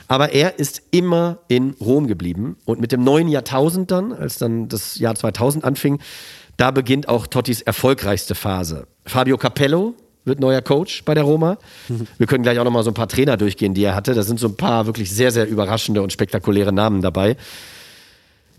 [0.08, 2.58] Aber er ist immer in Rom geblieben.
[2.66, 6.00] Und mit dem neuen Jahrtausend dann, als dann das Jahr 2000 anfing,
[6.58, 8.88] da beginnt auch Tottis erfolgreichste Phase.
[9.06, 11.58] Fabio Capello wird neuer Coach bei der Roma.
[12.18, 14.14] Wir können gleich auch noch mal so ein paar Trainer durchgehen, die er hatte.
[14.14, 17.36] Da sind so ein paar wirklich sehr, sehr überraschende und spektakuläre Namen dabei.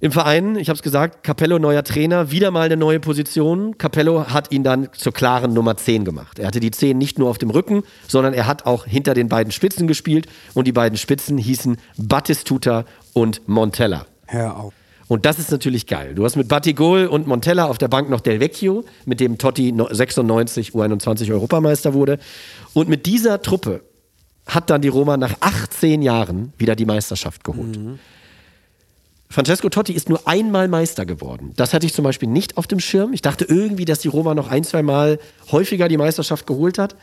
[0.00, 3.78] Im Verein, ich habe es gesagt, Capello neuer Trainer, wieder mal eine neue Position.
[3.78, 6.38] Capello hat ihn dann zur klaren Nummer 10 gemacht.
[6.38, 9.28] Er hatte die 10 nicht nur auf dem Rücken, sondern er hat auch hinter den
[9.28, 14.04] beiden Spitzen gespielt und die beiden Spitzen hießen Battistuta und Montella.
[14.26, 14.74] Hör auf.
[15.06, 16.14] Und das ist natürlich geil.
[16.14, 19.72] Du hast mit Batigol und Montella auf der Bank noch Del Vecchio, mit dem Totti
[19.72, 22.18] no- 96 U21 Europameister wurde.
[22.72, 23.82] Und mit dieser Truppe
[24.46, 27.78] hat dann die Roma nach 18 Jahren wieder die Meisterschaft geholt.
[29.28, 31.52] Francesco Totti ist nur einmal Meister geworden.
[31.56, 33.12] Das hatte ich zum Beispiel nicht auf dem Schirm.
[33.12, 35.18] Ich dachte irgendwie, dass die Roma noch ein, zwei Mal
[35.50, 36.94] häufiger die Meisterschaft geholt hat.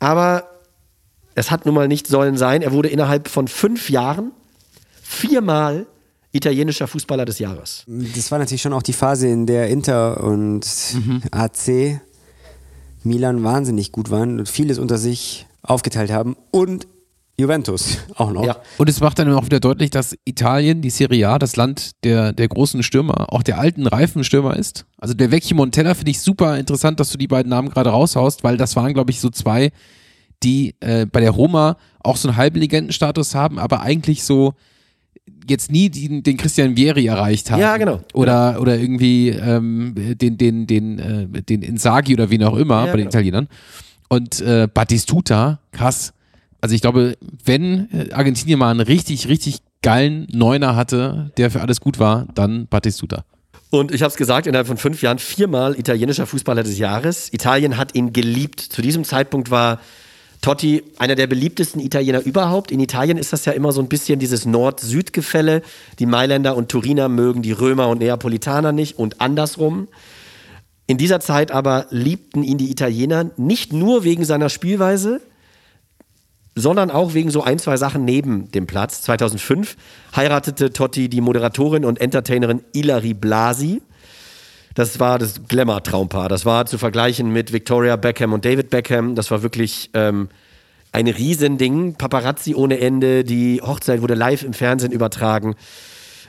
[0.00, 0.48] Aber
[1.34, 2.62] es hat nun mal nicht sollen sein.
[2.62, 4.32] Er wurde innerhalb von fünf Jahren
[5.02, 5.86] viermal
[6.32, 7.84] italienischer Fußballer des Jahres.
[7.86, 10.66] Das war natürlich schon auch die Phase, in der Inter und
[11.30, 12.00] AC
[13.04, 16.86] Milan wahnsinnig gut waren und vieles unter sich aufgeteilt haben und
[17.40, 18.44] Juventus auch noch.
[18.44, 18.56] Ja.
[18.78, 22.32] Und es macht dann auch wieder deutlich, dass Italien, die Serie A, das Land der,
[22.32, 24.86] der großen Stürmer, auch der alten, reifen Stürmer ist.
[24.98, 28.42] Also der Vecchio Montella finde ich super interessant, dass du die beiden Namen gerade raushaust,
[28.42, 29.70] weil das waren, glaube ich, so zwei,
[30.42, 34.54] die äh, bei der Roma auch so einen halben Legendenstatus haben, aber eigentlich so
[35.48, 37.60] jetzt nie den, den Christian Vieri erreicht haben.
[37.60, 38.00] Ja, genau.
[38.12, 42.92] Oder, oder irgendwie ähm, den, den, den, äh, den Insagi oder wen auch immer Ja,
[42.92, 43.08] bei den genau.
[43.08, 43.48] Italienern.
[44.08, 46.12] Und äh, Battistuta, krass.
[46.60, 51.60] Also ich glaube, wenn äh, Argentinien mal einen richtig, richtig geilen Neuner hatte, der für
[51.60, 53.24] alles gut war, dann Battistuta.
[53.70, 57.32] Und ich habe es gesagt, innerhalb von fünf Jahren viermal italienischer Fußballer des Jahres.
[57.32, 58.60] Italien hat ihn geliebt.
[58.60, 59.80] Zu diesem Zeitpunkt war
[60.40, 62.70] Totti einer der beliebtesten Italiener überhaupt.
[62.70, 65.62] In Italien ist das ja immer so ein bisschen dieses Nord-Süd-Gefälle.
[65.98, 69.88] Die Mailänder und Turiner mögen die Römer und Neapolitaner nicht und andersrum.
[70.86, 75.20] In dieser Zeit aber liebten ihn die Italiener nicht nur wegen seiner Spielweise,
[76.54, 79.02] sondern auch wegen so ein, zwei Sachen neben dem Platz.
[79.02, 79.76] 2005
[80.16, 83.82] heiratete Totti die Moderatorin und Entertainerin Ilari Blasi.
[84.78, 86.28] Das war das Glamour-Traumpaar.
[86.28, 89.16] Das war zu vergleichen mit Victoria Beckham und David Beckham.
[89.16, 90.28] Das war wirklich ähm,
[90.92, 91.94] ein Riesending.
[91.94, 93.24] Paparazzi ohne Ende.
[93.24, 95.56] Die Hochzeit wurde live im Fernsehen übertragen.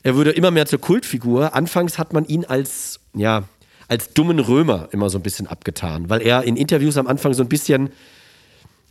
[0.02, 1.54] Er wurde immer mehr zur Kultfigur.
[1.54, 3.44] Anfangs hat man ihn als, ja,
[3.88, 7.44] als dummen Römer immer so ein bisschen abgetan, weil er in Interviews am Anfang so
[7.44, 7.92] ein bisschen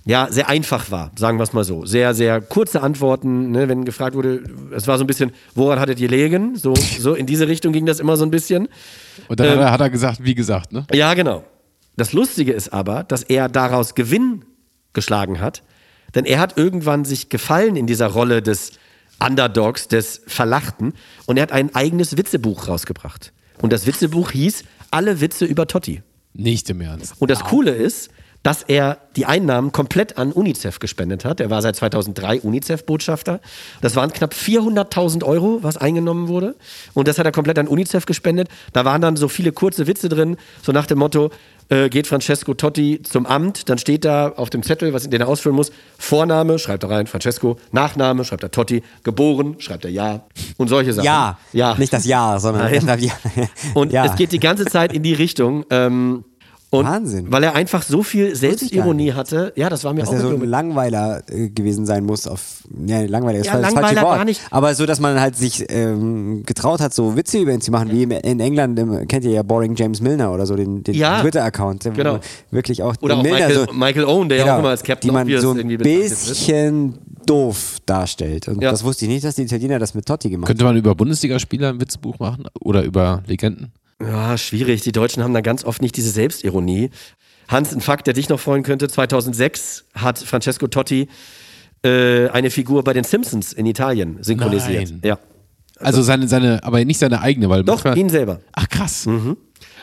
[0.09, 1.85] ja, sehr einfach war, sagen wir es mal so.
[1.85, 4.42] Sehr, sehr kurze Antworten, ne, wenn gefragt wurde,
[4.75, 6.57] es war so ein bisschen, woran hattet ihr legen?
[6.57, 8.68] So, so in diese Richtung ging das immer so ein bisschen.
[9.29, 10.87] Und dann hat, er, hat er gesagt, wie gesagt, ne?
[10.94, 11.44] Ja, genau.
[11.99, 14.47] Das Lustige ist aber, dass er daraus Gewinn
[14.94, 15.62] geschlagen hat,
[16.14, 18.73] denn er hat irgendwann sich gefallen in dieser Rolle des
[19.23, 20.94] Underdogs, des Verlachten
[21.27, 23.35] und er hat ein eigenes Witzebuch rausgebracht.
[23.61, 26.03] Und das Witzebuch hieß Alle Witze über Totti.
[26.33, 27.14] Nicht im Ernst.
[27.18, 28.09] Und das Coole ist,
[28.42, 31.40] dass er die Einnahmen komplett an UNICEF gespendet hat.
[31.40, 33.40] Er war seit 2003 UNICEF-Botschafter.
[33.81, 36.55] Das waren knapp 400.000 Euro, was eingenommen wurde.
[36.94, 38.48] Und das hat er komplett an UNICEF gespendet.
[38.72, 41.31] Da waren dann so viele kurze Witze drin, so nach dem Motto,
[41.68, 45.29] äh, geht Francesco Totti zum Amt, dann steht da auf dem Zettel, was den er
[45.29, 50.22] ausfüllen muss, Vorname, schreibt er rein, Francesco, Nachname, schreibt er Totti, geboren, schreibt er Ja
[50.57, 51.05] und solche Sachen.
[51.05, 51.74] Ja, ja.
[51.77, 53.12] nicht das Ja, sondern er schreibt Ja.
[53.74, 54.07] Und ja.
[54.07, 55.64] es geht die ganze Zeit in die Richtung.
[55.70, 56.24] Ähm,
[56.70, 57.26] und Wahnsinn.
[57.33, 59.52] Weil er einfach so viel Selbstironie hatte.
[59.57, 62.62] Ja, das war mir dass auch er so ein Langweiler äh, gewesen sein muss auf
[62.87, 64.40] ja Langweiler ist Ja, das falsche Wort gar nicht.
[64.50, 67.90] aber so dass man halt sich ähm, getraut hat so Witze über ihn zu machen
[67.90, 71.22] wie im- in England kennt ihr ja Boring James Milner oder so den, den Ja.
[71.22, 72.18] Twitter Account Genau.
[72.50, 74.83] wirklich auch Oder auch Milner Michael, so Michael Owen, der ja Genau, auch immer als
[74.83, 78.70] Captain die man Obvious so ein bisschen doof darstellt und Ja.
[78.70, 81.70] das wusste ich nicht dass die Italiener das mit Totti gemacht Könnte man über Bundesligaspieler
[81.70, 82.44] ein Witzebuch machen?
[82.61, 83.72] Oder über Legenden?
[84.00, 84.82] Ja, schwierig.
[84.82, 86.90] Die Deutschen haben da ganz oft nicht diese Selbstironie.
[87.48, 88.88] Hans, ein Fakt, der dich noch freuen könnte.
[88.88, 91.08] 2006 hat Francesco Totti
[91.82, 94.90] äh, eine Figur bei den Simpsons in Italien synchronisiert.
[94.90, 95.00] Nein.
[95.02, 95.18] Ja.
[95.80, 98.40] Also seine, seine, aber nicht seine eigene, weil Doch, ihn selber.
[98.52, 99.06] Ach krass.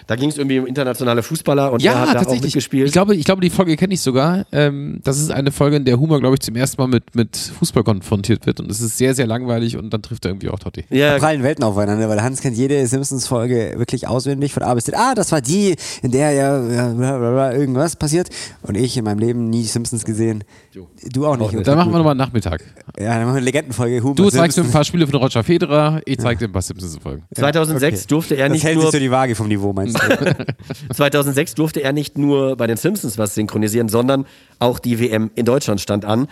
[0.08, 2.44] Da ging es irgendwie um internationale Fußballer und er Ja, hat da auch tatsächlich.
[2.56, 2.88] mitgespielt.
[2.88, 4.46] Ich glaube, ich glaube, die Folge kenne ich sogar.
[4.52, 7.36] Ähm, das ist eine Folge, in der Humor, glaube ich, zum ersten Mal mit, mit
[7.38, 8.60] Fußball konfrontiert wird.
[8.60, 10.86] Und es ist sehr, sehr langweilig und dann trifft er irgendwie auch Totti.
[10.90, 14.96] ja, prallen Welten aufeinander, weil Hans kennt jede Simpsons-Folge wirklich auswendig von A bis Z.
[14.96, 18.30] Ah, das war die, in der ja, ja bla, bla, bla, irgendwas passiert.
[18.62, 20.44] Und ich in meinem Leben nie Simpsons gesehen.
[21.14, 21.54] Du auch nicht.
[21.68, 22.62] Dann machen wir nochmal einen Nachmittag.
[23.00, 24.04] Ja, dann machen wir eine Legendenfolge.
[24.04, 26.62] Huber Du zeigst mir ein paar Spiele von Roger Federer, ich zeig dir ein paar
[26.62, 27.24] Simpsons-Folgen.
[27.34, 28.06] 2006 Okay.
[28.10, 30.21] durfte er Das nicht hält nur sich so die Waage vom Niveau, meinst
[30.89, 30.93] du?
[30.93, 34.26] 2006 durfte er nicht nur bei den Simpsons was synchronisieren, sondern
[34.60, 36.28] auch die WM in Deutschland stand an.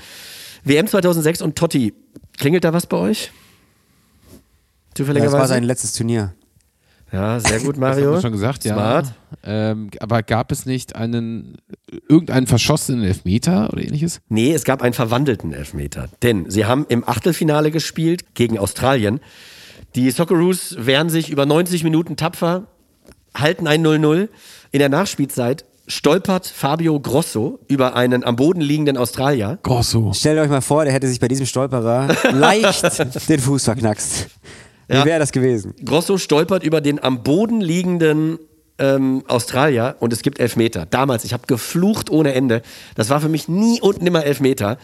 [0.64, 1.94] WM 2006 und Totti.
[2.38, 3.26] Klingelt da was bei euch?
[3.26, 5.32] Ja, Zufälligerweise?
[5.32, 6.34] das war sein letztes Turnier.
[7.12, 8.06] ja, sehr gut, Das Mario.
[8.08, 8.74] haben wir schon gesagt, ja.
[8.76, 9.14] Smart.
[9.44, 11.58] Ähm, aber gab es nicht einen,
[12.08, 14.22] irgendeinen verschossenen Elfmeter oder ähnliches?
[14.30, 16.08] Nee, es gab einen verwandelten Elfmeter.
[16.22, 19.20] Denn sie haben im Achtelfinale gespielt gegen Australien.
[19.96, 22.68] Die Socceroos wehren sich über 90 Minuten tapfer,
[23.36, 24.30] halten ein 0-0.
[24.72, 29.60] In der Nachspielzeit stolpert Fabio Grosso über einen am Boden liegenden Australier.
[29.64, 30.14] Grosso.
[30.14, 34.28] Stellt euch mal vor, der hätte sich bei diesem Stolperer leicht den Fuß verknackst.
[34.88, 35.06] Wie Ja.
[35.06, 35.74] wäre das gewesen?
[35.84, 38.40] Grosso stolpert über den am Boden liegenden
[38.80, 40.86] ähm, Australier und es gibt Elfmeter.
[40.86, 42.62] Damals, ich habe geflucht ohne Ende.
[42.96, 44.78] Das war für mich nie und nimmer Elfmeter.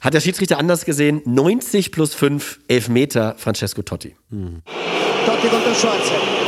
[0.00, 1.22] Hat der Schiedsrichter anders gesehen?
[1.24, 4.14] 90 plus 5 Elfmeter Francesco Totti.
[4.30, 6.14] Totti contro Schwarzer.
[6.14, 6.43] Francesco!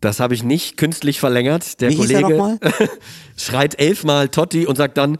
[0.00, 1.80] Das habe ich nicht künstlich verlängert.
[1.80, 2.58] Der Wie Kollege
[3.36, 5.18] schreit elfmal Totti und sagt dann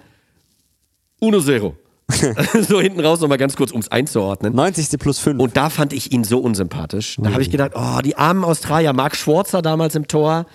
[1.20, 1.76] Uno Zero.
[2.68, 4.54] so hinten raus nochmal ganz kurz, um es einzuordnen.
[4.54, 4.98] 90.
[4.98, 5.40] plus 5.
[5.40, 7.16] Und da fand ich ihn so unsympathisch.
[7.20, 10.46] Da habe ich gedacht, oh, die armen Australier, Marc Schwarzer damals im Tor.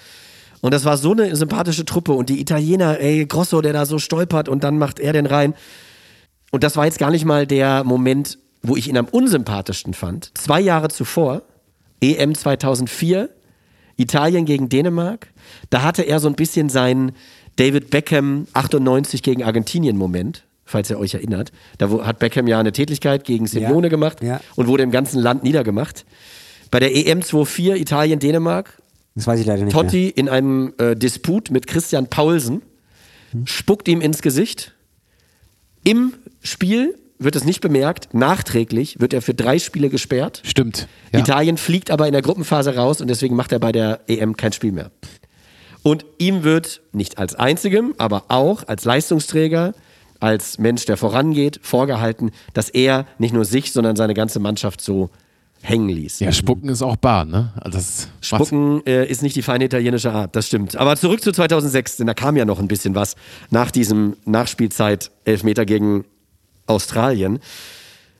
[0.61, 2.13] Und das war so eine sympathische Truppe.
[2.13, 5.53] Und die Italiener, ey, Grosso, der da so stolpert und dann macht er den rein.
[6.51, 10.31] Und das war jetzt gar nicht mal der Moment, wo ich ihn am unsympathischsten fand.
[10.35, 11.43] Zwei Jahre zuvor,
[12.01, 13.29] EM 2004,
[13.97, 15.27] Italien gegen Dänemark.
[15.69, 17.13] Da hatte er so ein bisschen seinen
[17.55, 21.51] David Beckham 98 gegen Argentinien Moment, falls ihr euch erinnert.
[21.77, 24.41] Da hat Beckham ja eine Tätigkeit gegen Simeone Ja, gemacht ja.
[24.55, 26.05] und wurde im ganzen Land niedergemacht.
[26.71, 28.81] Bei der EM 24 Italien-Dänemark
[29.15, 32.63] das weiß ich leider nicht Totti in einem äh, Disput mit Christian Paulsen,
[33.45, 34.73] spuckt ihm ins Gesicht.
[35.83, 38.13] Im Spiel wird es nicht bemerkt.
[38.13, 40.41] Nachträglich wird er für drei Spiele gesperrt.
[40.43, 40.87] Stimmt.
[41.11, 41.19] Ja.
[41.19, 44.53] Italien fliegt aber in der Gruppenphase raus und deswegen macht er bei der EM kein
[44.53, 44.91] Spiel mehr.
[45.83, 49.73] Und ihm wird nicht als einzigem, aber auch als Leistungsträger,
[50.19, 55.09] als Mensch, der vorangeht, vorgehalten, dass er nicht nur sich, sondern seine ganze Mannschaft so
[55.61, 56.19] hängen ließ.
[56.19, 57.51] Ja, Spucken ist auch bar, ne?
[57.55, 60.75] Also das Spucken äh, ist nicht die feine italienische Art, das stimmt.
[60.75, 63.15] Aber zurück zu 2006, denn da kam ja noch ein bisschen was
[63.49, 66.05] nach diesem Nachspielzeit-Elfmeter gegen
[66.67, 67.39] Australien.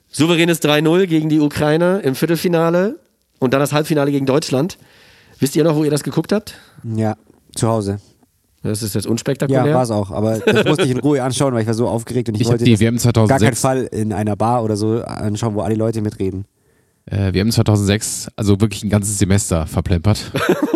[0.10, 3.00] Souveränes 3-0 gegen die Ukraine im Viertelfinale
[3.40, 4.78] und dann das Halbfinale gegen Deutschland.
[5.40, 6.56] Wisst ihr noch, wo ihr das geguckt habt?
[6.84, 7.16] Ja,
[7.56, 8.00] zu Hause.
[8.62, 9.66] Das ist jetzt unspektakulär.
[9.66, 10.12] Ja, war es auch.
[10.12, 12.48] Aber das musste ich in Ruhe anschauen, weil ich war so aufgeregt und ich, Ich
[12.48, 15.76] wollte die WM gar keinen 2006 Fall in einer Bar oder so anschauen, wo alle
[15.76, 16.46] Leute mitreden.
[17.06, 20.32] Äh, wir haben 2006 also wirklich ein ganzes Semester verplempert.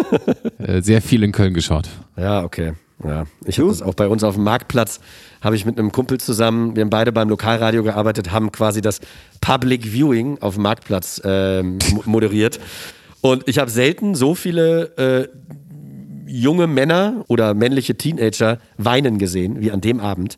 [0.60, 1.88] äh, sehr viel in Köln geschaut.
[2.18, 2.74] Ja, okay.
[3.04, 5.00] Ja, ich habe das auch bei uns auf dem Marktplatz,
[5.42, 9.02] habe ich mit einem Kumpel zusammen, wir haben beide beim Lokalradio gearbeitet, haben quasi das
[9.40, 12.60] Public Viewing auf dem Marktplatz mo- moderiert.
[13.22, 15.28] Und ich habe selten so viele äh,
[16.28, 20.38] junge Männer oder männliche Teenager weinen gesehen wie an dem Abend,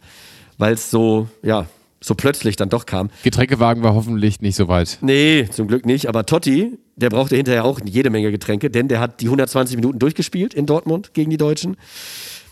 [0.57, 1.65] weil es so, ja,
[2.01, 3.09] so plötzlich dann doch kam.
[3.23, 4.97] Getränkewagen war hoffentlich nicht so weit.
[5.01, 6.07] Nee, zum Glück nicht.
[6.07, 9.99] Aber Totti, der brauchte hinterher auch jede Menge Getränke, denn der hat die 120 Minuten
[9.99, 11.75] durchgespielt in Dortmund gegen die Deutschen.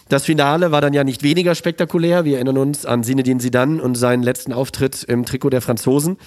[0.10, 2.24] Das Finale war dann ja nicht weniger spektakulär.
[2.26, 6.18] Wir erinnern uns an Zinedine Zidane und seinen letzten Auftritt im Trikot der Franzosen.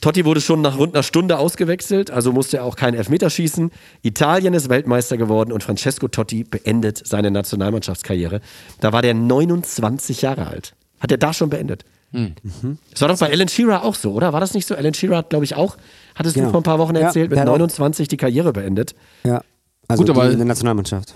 [0.00, 3.70] Totti wurde schon nach rund einer Stunde ausgewechselt, also musste er auch keinen Elfmeter schießen.
[4.02, 8.40] Italien ist Weltmeister geworden und Francesco Totti beendet seine Nationalmannschaftskarriere.
[8.80, 10.74] Da war der 29 Jahre alt.
[11.00, 11.84] Hat er da schon beendet?
[12.92, 14.32] Das war doch bei Alan Shearer auch so, oder?
[14.32, 14.74] War das nicht so?
[14.76, 15.76] Alan Shearer hat, glaube ich, auch,
[16.14, 16.52] hattest du Genau.
[16.52, 18.94] vor ein paar Wochen Ja, erzählt, mit hat auch- 29 die Karriere beendet.
[19.24, 19.42] Ja.
[19.88, 21.14] Also Gut, aber- in der Nationalmannschaft.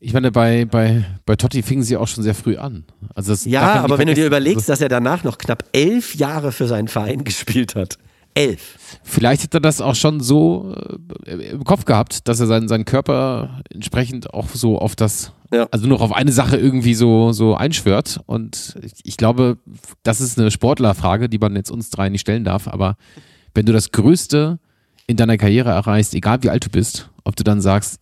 [0.00, 2.84] Ich meine, bei, bei, bei Totti fingen sie auch schon sehr früh an.
[3.14, 6.68] Also Ja, aber wenn du dir überlegst, dass er danach noch knapp elf Jahre für
[6.68, 7.98] seinen Verein gespielt hat.
[8.34, 8.76] Elf.
[9.02, 10.72] Vielleicht hat er das auch schon so
[11.26, 15.66] äh, im Kopf gehabt, dass er seinen, seinen Körper entsprechend auch so auf das, Ja.
[15.72, 18.20] also nur auf eine Sache irgendwie so, so einschwört.
[18.26, 19.58] Und ich, ich glaube,
[20.04, 22.68] das ist eine Sportlerfrage, die man jetzt uns drei nicht stellen darf.
[22.68, 22.96] Aber
[23.54, 24.60] wenn du das Größte
[25.08, 27.98] in deiner Karriere erreichst, egal wie alt du bist, ob du dann sagst,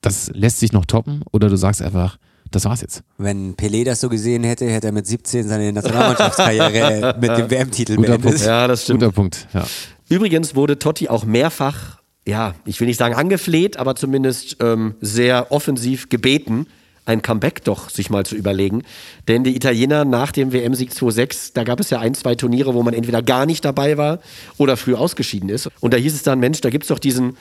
[0.00, 2.18] das lässt sich noch toppen oder du sagst einfach,
[2.50, 3.02] das war's jetzt.
[3.18, 7.96] Wenn Pelé das so gesehen hätte, hätte er mit 17 seine Nationalmannschaftskarriere mit dem WM-Titel
[7.96, 8.30] Guter beendet.
[8.32, 8.46] Punkt.
[8.46, 9.00] Ja, das stimmt.
[9.00, 9.64] Guter Punkt, ja.
[10.08, 15.52] Übrigens wurde Totti auch mehrfach, ja, ich will nicht sagen angefleht, aber zumindest ähm, sehr
[15.52, 16.66] offensiv gebeten,
[17.06, 18.82] ein Comeback doch sich mal zu überlegen.
[19.28, 22.82] Denn die Italiener nach dem WM-Sieg 2-6, da gab es ja ein, zwei Turniere, wo
[22.82, 24.20] man entweder gar nicht dabei war
[24.58, 25.70] oder früh ausgeschieden ist.
[25.80, 27.36] Und da hieß es dann, Mensch, da gibt es doch diesen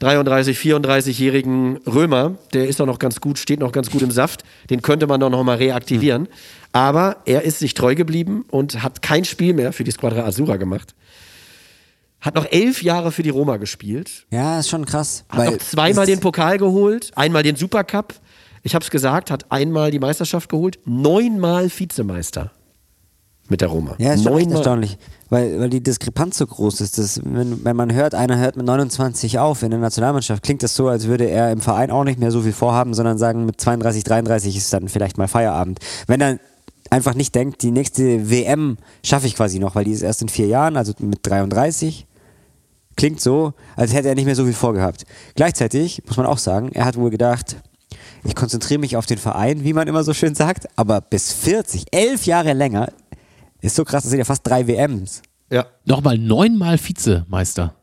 [0.00, 4.44] 33, 34-jährigen Römer, der ist doch noch ganz gut, steht noch ganz gut im Saft,
[4.70, 6.26] den könnte man doch noch mal reaktivieren.
[6.72, 10.56] Aber er ist sich treu geblieben und hat kein Spiel mehr für die Squadra Azzurra
[10.56, 10.94] gemacht.
[12.20, 14.26] Hat noch elf Jahre für die Roma gespielt.
[14.30, 15.24] Ja, ist schon krass.
[15.28, 18.14] Hat noch zweimal den Pokal geholt, einmal den Supercup.
[18.62, 22.52] Ich habe es gesagt, hat einmal die Meisterschaft geholt, neunmal Vizemeister
[23.50, 23.94] mit der Roma.
[23.98, 26.98] Ja, ist schon echt erstaunlich, weil, weil die Diskrepanz so groß ist.
[26.98, 30.74] Dass, wenn, wenn man hört, einer hört mit 29 auf in der Nationalmannschaft, klingt das
[30.74, 33.60] so, als würde er im Verein auch nicht mehr so viel vorhaben, sondern sagen, mit
[33.60, 35.80] 32, 33 ist dann vielleicht mal Feierabend.
[36.06, 36.38] Wenn er
[36.90, 40.28] einfach nicht denkt, die nächste WM schaffe ich quasi noch, weil die ist erst in
[40.28, 42.06] vier Jahren, also mit 33.
[42.96, 45.06] Klingt so, als hätte er nicht mehr so viel vorgehabt.
[45.34, 47.56] Gleichzeitig muss man auch sagen, er hat wohl gedacht,
[48.24, 51.86] ich konzentriere mich auf den Verein, wie man immer so schön sagt, aber bis 40,
[51.92, 52.92] elf Jahre länger,
[53.60, 55.22] ist so krass, das sind ja fast drei WMs.
[55.50, 55.66] Ja.
[55.84, 57.74] Nochmal neunmal Vizemeister.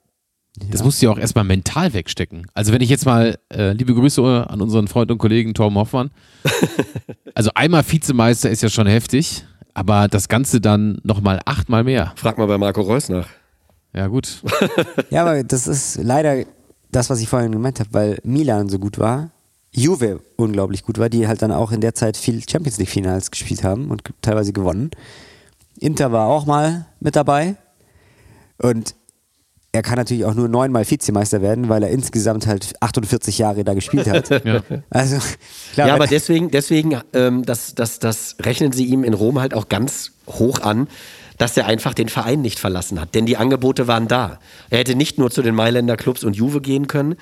[0.72, 2.48] Das musst du ja auch erstmal mental wegstecken.
[2.54, 6.10] Also wenn ich jetzt mal, äh, liebe Grüße an unseren Freund und Kollegen Torben Hoffmann.
[7.36, 12.14] also einmal Vizemeister ist ja schon heftig, aber das Ganze dann nochmal achtmal mehr.
[12.16, 13.28] Frag mal bei Marco Reus nach.
[13.94, 14.42] Ja gut.
[15.10, 16.44] Ja, aber das ist leider
[16.92, 19.30] das, was ich vorhin gemeint habe, weil Milan so gut war,
[19.72, 23.30] Juve unglaublich gut war, die halt dann auch in der Zeit viel Champions League Finals
[23.30, 24.92] gespielt haben und teilweise gewonnen.
[25.80, 27.56] Inter war auch mal mit dabei
[28.58, 28.96] und
[29.74, 33.74] er kann natürlich auch nur neunmal Vizemeister werden, weil er insgesamt halt 48 Jahre da
[33.74, 34.30] gespielt hat.
[34.46, 34.62] Ja.
[34.90, 35.18] Also
[35.74, 39.54] klar, Ja, aber deswegen, deswegen ähm, das, das, das rechnen sie ihm in Rom halt
[39.54, 40.88] auch ganz hoch an,
[41.38, 43.14] dass er einfach den Verein nicht verlassen hat.
[43.14, 44.40] Denn die Angebote waren da.
[44.70, 47.16] Er hätte nicht nur zu den Mailänder Clubs und Juve gehen können.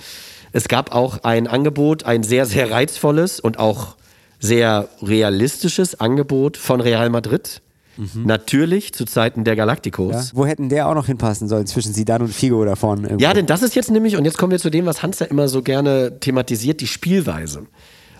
[0.51, 3.95] Es gab auch ein Angebot, ein sehr, sehr reizvolles und auch
[4.39, 7.61] sehr realistisches Angebot von Real Madrid.
[7.97, 10.13] Natürlich zu Zeiten der Galacticos.
[10.13, 13.03] ja, wo hätten der auch noch hinpassen sollen zwischen Zidane und Figo da vorne?
[13.03, 13.23] irgendwo?
[13.23, 15.27] Ja, denn das ist jetzt nämlich, und jetzt kommen wir zu dem, was Hans ja
[15.27, 17.67] immer so gerne thematisiert, die Spielweise.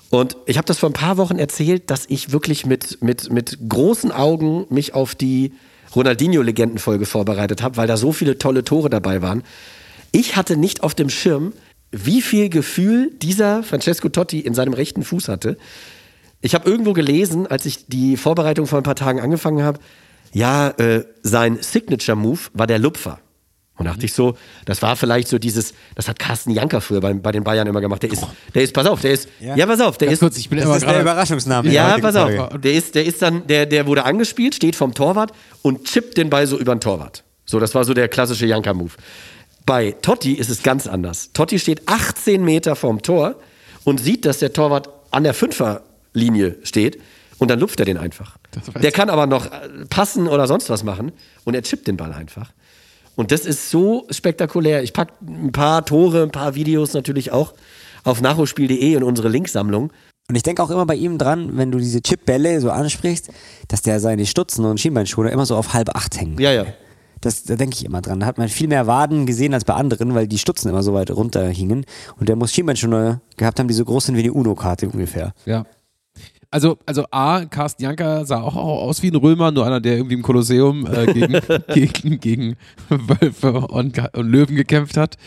[0.10, 3.58] Und ich habe das vor ein paar Wochen erzählt, dass ich wirklich mit, mit, mit
[3.68, 5.54] großen Augen mich auf die
[5.96, 9.44] Ronaldinho-Legendenfolge vorbereitet habe, weil da so viele tolle Tore dabei waren.
[10.12, 11.54] Ich hatte nicht auf dem Schirm,
[11.92, 15.58] wie viel Gefühl dieser Francesco Totti in seinem rechten Fuß hatte.
[16.46, 19.80] Ich habe irgendwo gelesen, als ich die Vorbereitung vor ein paar Tagen angefangen habe,
[20.32, 23.20] ja, äh, sein Signature-Move war der Lupfer.
[23.78, 27.14] Und dachte ich so, das war vielleicht so dieses, das hat Carsten Janker früher bei,
[27.14, 28.04] bei den Bayern immer gemacht.
[28.04, 28.24] Der ist,
[28.54, 30.20] der ist, pass auf, der ist, ja, ja pass auf, der Ganz ist.
[30.20, 31.02] kurz, ich bin Das immer ist der.
[31.02, 31.72] Überraschungsname.
[31.72, 32.32] Ja, pass auf.
[32.32, 32.60] Folge.
[32.60, 35.32] Der ist, der ist dann, der, der wurde angespielt, steht vom Torwart
[35.64, 37.24] und chippt den Ball so über den Torwart.
[37.46, 38.92] So, das war so der klassische Janker-Move.
[39.66, 41.32] Bei Totti ist es ganz anders.
[41.34, 43.36] Totti steht 18 Meter vorm Tor
[43.84, 45.34] und sieht, dass der Torwart an der
[46.16, 47.02] Fünferlinie steht
[47.38, 48.38] und dann lupft er den einfach.
[48.82, 51.12] Der kann aber noch äh, passen oder sonst was machen
[51.44, 52.52] und er chippt den Ball einfach.
[53.16, 54.84] Und das ist so spektakulär.
[54.84, 57.54] Ich packe ein paar Tore, ein paar Videos natürlich auch
[58.04, 59.92] auf nachholspiel.de in unsere Linksammlung.
[60.28, 63.30] Und ich denke auch immer bei ihm dran, wenn du diese Chipbälle so ansprichst,
[63.68, 66.40] dass der seine Stutzen und Schienbeinschoner immer so auf halb acht hängen.
[66.40, 66.66] Ja, ja.
[67.22, 68.20] Das, da denke ich immer dran.
[68.20, 70.94] Da hat man viel mehr Waden gesehen als bei anderen, weil die Stutzen immer so
[70.94, 71.86] weit runter hingen.
[72.20, 75.34] Und der muss Schienbeinschoner gehabt haben, die so groß sind wie die UNO-Karte ungefähr.
[75.46, 75.66] Ja.
[76.56, 80.16] Also, also A, Carsten Janker sah auch aus wie ein Römer, nur einer, der irgendwie
[80.16, 81.38] im Kolosseum äh, gegen,
[81.74, 82.56] gegen, gegen
[82.88, 85.18] Wölfe und, und Löwen gekämpft hat.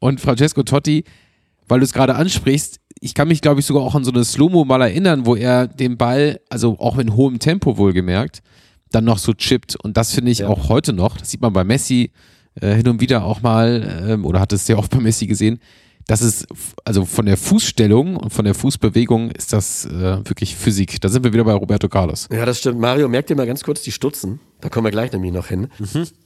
[0.00, 1.04] Und Francesco Totti,
[1.68, 4.24] weil du es gerade ansprichst, ich kann mich, glaube ich, sogar auch an so eine
[4.24, 8.40] Slow-Mo mal erinnern, wo er den Ball, also auch in hohem Tempo wohlgemerkt,
[8.90, 9.76] dann noch so chippt.
[9.76, 12.12] Und das finde ich auch heute noch, das sieht man bei Messi
[12.62, 15.60] äh, hin und wieder auch mal, ähm, oder hat es sehr oft bei Messi gesehen,
[16.08, 16.46] das ist,
[16.86, 21.02] also von der Fußstellung und von der Fußbewegung ist das äh, wirklich Physik.
[21.02, 22.28] Da sind wir wieder bei Roberto Carlos.
[22.32, 22.80] Ja, das stimmt.
[22.80, 24.40] Mario, merkt dir mal ganz kurz die Stutzen.
[24.62, 25.68] Da kommen wir gleich nämlich noch hin.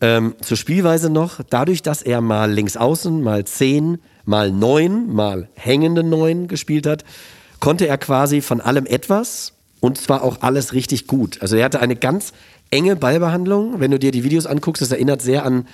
[0.01, 1.41] Ähm, zur Spielweise noch.
[1.51, 7.05] Dadurch, dass er mal links außen, mal 10, mal 9, mal hängende 9 gespielt hat,
[7.59, 11.43] konnte er quasi von allem etwas und zwar auch alles richtig gut.
[11.43, 12.33] Also er hatte eine ganz
[12.71, 13.81] enge Ballbehandlung.
[13.81, 15.67] Wenn du dir die Videos anguckst, das erinnert sehr an,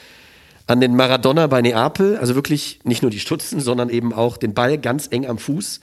[0.69, 2.17] an den Maradona bei Neapel.
[2.19, 5.81] Also wirklich nicht nur die Stutzen, sondern eben auch den Ball ganz eng am Fuß.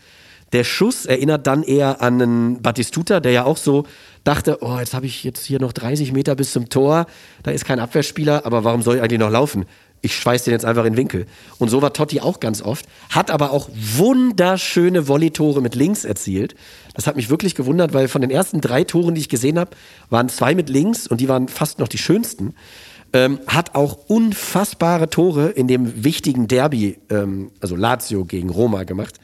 [0.53, 3.85] Der Schuss erinnert dann eher an einen Batistuta, der ja auch so
[4.23, 7.07] dachte, oh, jetzt habe ich jetzt hier noch 30 Meter bis zum Tor,
[7.43, 9.65] da ist kein Abwehrspieler, aber warum soll ich eigentlich noch laufen?
[10.01, 11.25] Ich schweiß den jetzt einfach in den Winkel.
[11.57, 16.55] Und so war Totti auch ganz oft, hat aber auch wunderschöne Volley-Tore mit links erzielt.
[16.93, 19.71] Das hat mich wirklich gewundert, weil von den ersten drei Toren, die ich gesehen habe,
[20.09, 22.53] waren zwei mit links und die waren fast noch die schönsten.
[23.15, 29.21] Ähm, hat auch unfassbare Tore in dem wichtigen Derby, ähm, also Lazio gegen Roma gemacht.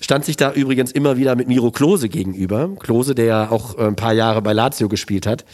[0.00, 2.70] Stand sich da übrigens immer wieder mit Miro Klose gegenüber.
[2.80, 5.44] Klose, der ja auch äh, ein paar Jahre bei Lazio gespielt hat.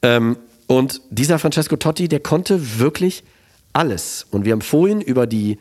[0.00, 3.22] Ähm, und dieser Francesco Totti, der konnte wirklich
[3.74, 4.26] alles.
[4.30, 5.58] Und wir haben vorhin über die,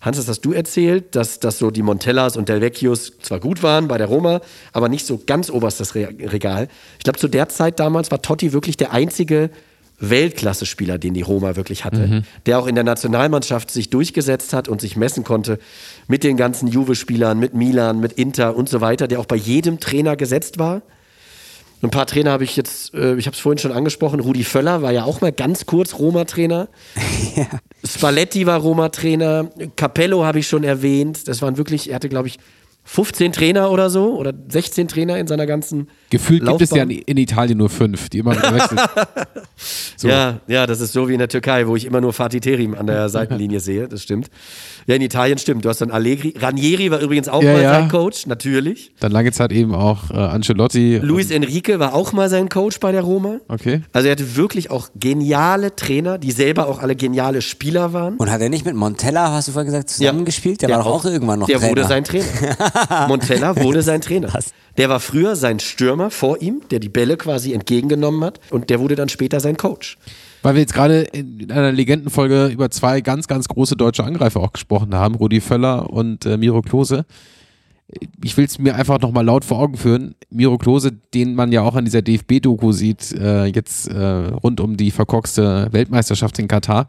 [0.00, 3.62] Hans, das hast du erzählt, dass, dass so die Montellas und Del Vecchios zwar gut
[3.62, 4.40] waren bei der Roma,
[4.72, 6.68] aber nicht so ganz oberstes Re Regal.
[6.96, 9.50] Ich glaube, zu der Zeit damals war Totti wirklich der einzige
[10.02, 14.80] Weltklasse-Spieler, den die Roma wirklich hatte, der auch in der Nationalmannschaft sich durchgesetzt hat und
[14.80, 15.58] sich messen konnte
[16.08, 19.80] mit den ganzen Juve-Spielern, mit Milan, mit Inter und so weiter, der auch bei jedem
[19.80, 20.82] Trainer gesetzt war.
[21.82, 24.82] Ein paar Trainer habe ich jetzt, äh, ich habe es vorhin schon angesprochen, Rudi Völler
[24.82, 26.68] war ja auch mal ganz kurz Roma-Trainer.
[27.84, 31.26] Spalletti war Roma-Trainer, Capello habe ich schon erwähnt.
[31.26, 32.38] Das waren wirklich, er hatte, glaube ich,
[32.84, 37.16] 15 Trainer oder so oder 16 Trainer in seiner ganzen Gefühlt gibt es ja in,
[37.16, 38.80] Italien nur fünf, die immer wechseln.
[39.96, 40.08] So.
[40.08, 42.74] Ja, ja, das ist so wie in der Türkei, wo ich immer nur Fatih Terim
[42.74, 44.28] an der Seitenlinie sehe, das stimmt.
[44.86, 45.64] Ja, in Italien stimmt.
[45.64, 46.34] Du hast dann Allegri.
[46.38, 47.70] Ranieri war übrigens auch Ja, mal ja.
[47.74, 48.92] sein Coach, natürlich.
[49.00, 50.98] Dann lange Zeit eben auch äh, Ancelotti.
[51.02, 53.38] Luis Enrique war auch mal sein Coach bei der Roma.
[53.48, 53.82] Okay.
[53.92, 58.16] Also er hatte wirklich auch geniale Trainer, die selber auch alle geniale Spieler waren.
[58.16, 60.62] Und hat er nicht mit Montella, hast du vorhin gesagt, zusammengespielt?
[60.62, 61.70] Der, war doch auch irgendwann noch Der Trainer.
[61.70, 62.26] wurde sein Trainer.
[63.08, 64.28] Montella wurde sein Trainer.
[64.78, 68.40] Der war früher sein Stürmer vor ihm, der die Bälle quasi entgegengenommen hat.
[68.50, 69.98] Und der wurde dann später sein Coach.
[70.42, 74.52] Weil wir jetzt gerade in einer Legendenfolge über zwei ganz, ganz große deutsche Angreifer auch
[74.52, 77.06] gesprochen haben, Rudi Völler und äh, Miro Klose.
[78.24, 80.14] Ich will es mir einfach nochmal laut vor Augen führen.
[80.30, 84.76] Miro Klose, den man ja auch an dieser DFB-Doku sieht, äh, jetzt äh, rund um
[84.76, 86.86] die verkorkste Weltmeisterschaft in Katar,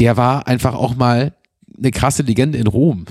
[0.00, 1.34] der war einfach auch mal
[1.76, 3.04] eine krasse Legende in Rom.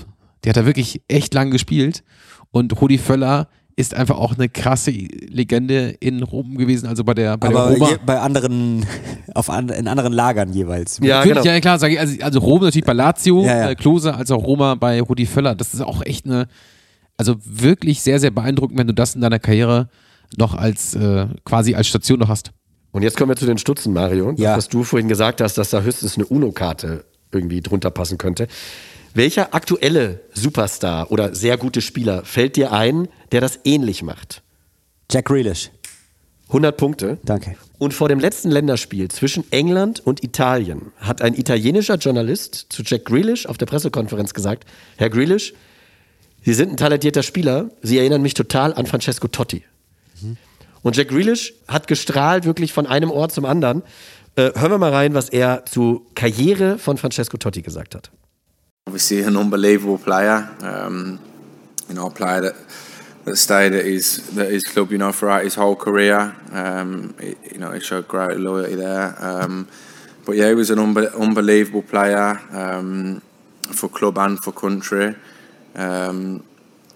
[0.44, 2.04] Der hat da wirklich echt lang gespielt.
[2.50, 3.48] Und Rudi Völler
[3.78, 7.70] ist einfach auch eine krasse Legende in Rom gewesen, also bei der, bei der Aber
[7.74, 7.90] Roma.
[7.90, 8.86] je, bei anderen,
[9.34, 10.98] auf an, in anderen Lagern jeweils.
[11.02, 11.54] Ja, Natürlich, genau.
[11.54, 13.70] ja klar, sage ich, also, also Rom natürlich bei Lazio, Ja, ja.
[13.70, 15.54] Äh, Klose, als auch Roma bei Rudi Völler.
[15.54, 16.48] Das ist auch echt eine,
[17.18, 19.90] also wirklich sehr, sehr beeindruckend, wenn du das in deiner Karriere
[20.38, 22.52] noch als äh, quasi als Station noch hast.
[22.92, 24.32] Und jetzt kommen wir zu den Stutzen, Mario.
[24.32, 24.56] Das, Ja.
[24.56, 28.48] was du vorhin gesagt hast, dass da höchstens eine UNO-Karte irgendwie drunter passen könnte.
[29.16, 34.42] Welcher aktuelle Superstar oder sehr gute Spieler fällt dir ein, der das ähnlich macht?
[35.10, 35.70] Jack Grealish.
[36.48, 37.18] 100 Punkte.
[37.24, 37.56] Danke.
[37.78, 43.06] Und vor dem letzten Länderspiel zwischen England und Italien hat ein italienischer Journalist zu Jack
[43.06, 45.54] Grealish auf der Pressekonferenz gesagt, Herr Grealish,
[46.44, 49.64] Sie sind ein talentierter Spieler, Sie erinnern mich total an Francesco Totti.
[50.82, 53.82] Und Jack Grealish hat gestrahlt wirklich von einem Ort zum anderen.
[54.34, 58.10] Äh, hören wir mal rein, was er zur Karriere von Francesco Totti gesagt hat.
[58.88, 60.48] Obviously, an unbelievable player.
[60.60, 61.18] Um,
[61.88, 62.54] you know, a player that
[63.24, 66.36] that stayed at his his club, you know, throughout his whole career.
[66.52, 67.16] Um,
[67.50, 69.16] you know, he showed great loyalty there.
[69.18, 69.66] Um,
[70.24, 73.22] but yeah, he was an unbe- unbelievable player um,
[73.72, 75.16] for club and for country.
[75.74, 76.44] Um,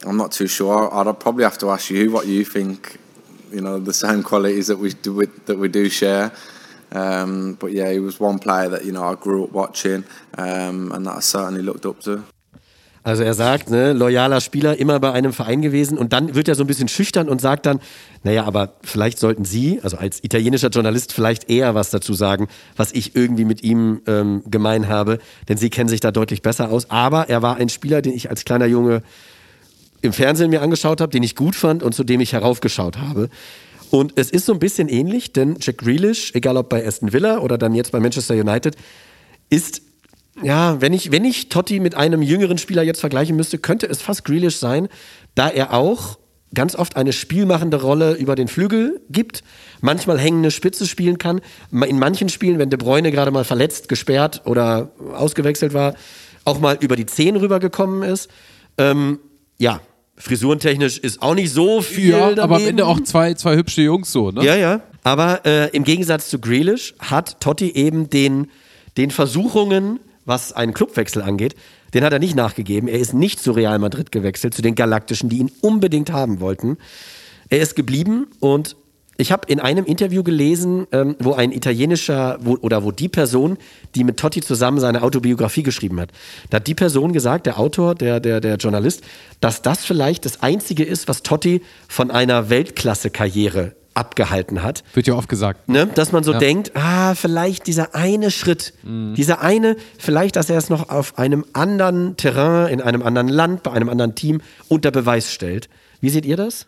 [0.07, 0.95] I'm not too sure.
[0.95, 2.99] I'd probably have to ask you what you think.
[3.51, 6.30] You know, the same qualities that we do that we do share.
[6.93, 10.05] Um, but yeah, he was one player that you know I grew up watching,
[10.36, 12.24] um, and that I certainly looked up to.
[13.03, 16.55] Also er sagt, ne, loyaler Spieler, immer bei einem Verein gewesen und dann wird er
[16.55, 17.80] so ein bisschen schüchtern und sagt dann,
[18.24, 22.93] naja, aber vielleicht sollten Sie, also als italienischer Journalist, vielleicht eher was dazu sagen, was
[22.93, 25.18] ich irgendwie mit ihm ähm, gemein habe,
[25.49, 26.91] denn Sie kennen sich da deutlich besser aus.
[26.91, 29.01] Aber er war ein Spieler, den ich als kleiner Junge
[30.03, 33.30] im Fernsehen mir angeschaut habe, den ich gut fand und zu dem ich heraufgeschaut habe.
[33.91, 37.38] Und es ist so ein bisschen ähnlich, denn Jack Grealish, egal ob bei Aston Villa
[37.38, 38.76] oder dann jetzt bei Manchester United,
[39.49, 39.82] ist
[40.43, 44.01] ja, wenn ich, wenn ich Totti mit einem jüngeren Spieler jetzt vergleichen müsste, könnte es
[44.01, 44.88] fast Grealish sein,
[45.34, 46.18] da er auch
[46.55, 49.43] ganz oft eine spielmachende Rolle über den Flügel gibt,
[49.80, 54.43] manchmal hängende Spitze spielen kann, in manchen Spielen, wenn De Bruyne gerade mal verletzt, gesperrt
[54.47, 55.95] oder ausgewechselt war,
[56.45, 58.30] auch mal über die Zehen rübergekommen ist.
[58.78, 59.20] Ähm,
[59.59, 59.80] ja,
[60.20, 62.10] frisurentechnisch ist auch nicht so viel.
[62.10, 62.68] Ja, aber am daneben.
[62.70, 64.44] Ende auch zwei, zwei hübsche Jungs so, ne?
[64.44, 64.82] Ja, ja.
[65.02, 68.50] Aber äh, im Gegensatz zu Grealish hat Totti eben den,
[68.96, 71.54] den Versuchungen, was einen Clubwechsel angeht,
[71.94, 72.88] den hat er nicht nachgegeben.
[72.88, 76.76] Er ist nicht zu Real Madrid gewechselt, zu den Galaktischen, die ihn unbedingt haben wollten.
[77.48, 78.76] Er ist geblieben und
[79.20, 83.58] ich habe in einem Interview gelesen, ähm, wo ein italienischer wo, oder wo die Person,
[83.94, 86.10] die mit Totti zusammen seine Autobiografie geschrieben hat,
[86.50, 89.02] da hat die Person gesagt, der Autor, der, der, der Journalist,
[89.40, 94.84] dass das vielleicht das Einzige ist, was Totti von einer Weltklasse-Karriere abgehalten hat.
[94.94, 95.68] Wird ja oft gesagt.
[95.68, 95.86] Ne?
[95.94, 96.38] Dass man so Ja.
[96.38, 101.44] denkt, ah, vielleicht dieser eine Schritt, dieser eine, vielleicht, dass er es noch auf einem
[101.52, 105.68] anderen Terrain, in einem anderen Land, bei einem anderen Team unter Beweis stellt.
[106.00, 106.66] Wie seht ihr das?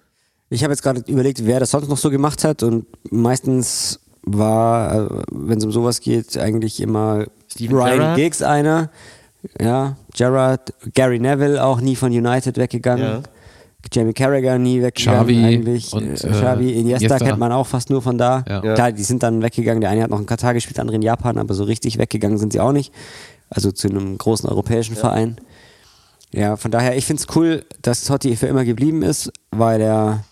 [0.52, 5.06] Ich habe jetzt gerade überlegt, wer das sonst noch so gemacht hat und meistens war,
[5.06, 8.16] äh, wenn es um sowas geht, eigentlich immer Steven Ryan Gerrard?
[8.16, 8.90] Giggs einer.
[9.60, 13.04] Ja, Gerrard, Gary Neville auch nie von United weggegangen.
[13.04, 13.22] Ja.
[13.90, 15.92] Jamie Carragher nie weggegangen Xavi eigentlich.
[15.94, 17.18] und, äh, äh, Xavi, Iniesta, Iniesta.
[17.18, 18.44] kennt man auch fast nur von da.
[18.46, 18.62] Ja.
[18.62, 18.74] Ja.
[18.74, 19.80] Klar, die sind dann weggegangen.
[19.80, 22.36] Der eine hat noch in Katar gespielt, der andere in Japan, aber so richtig weggegangen
[22.36, 22.92] sind sie auch nicht.
[23.48, 25.38] Also zu einem großen europäischen Verein.
[26.30, 30.24] Ja, von daher, ich finde es cool, dass Totti für immer geblieben ist, weil er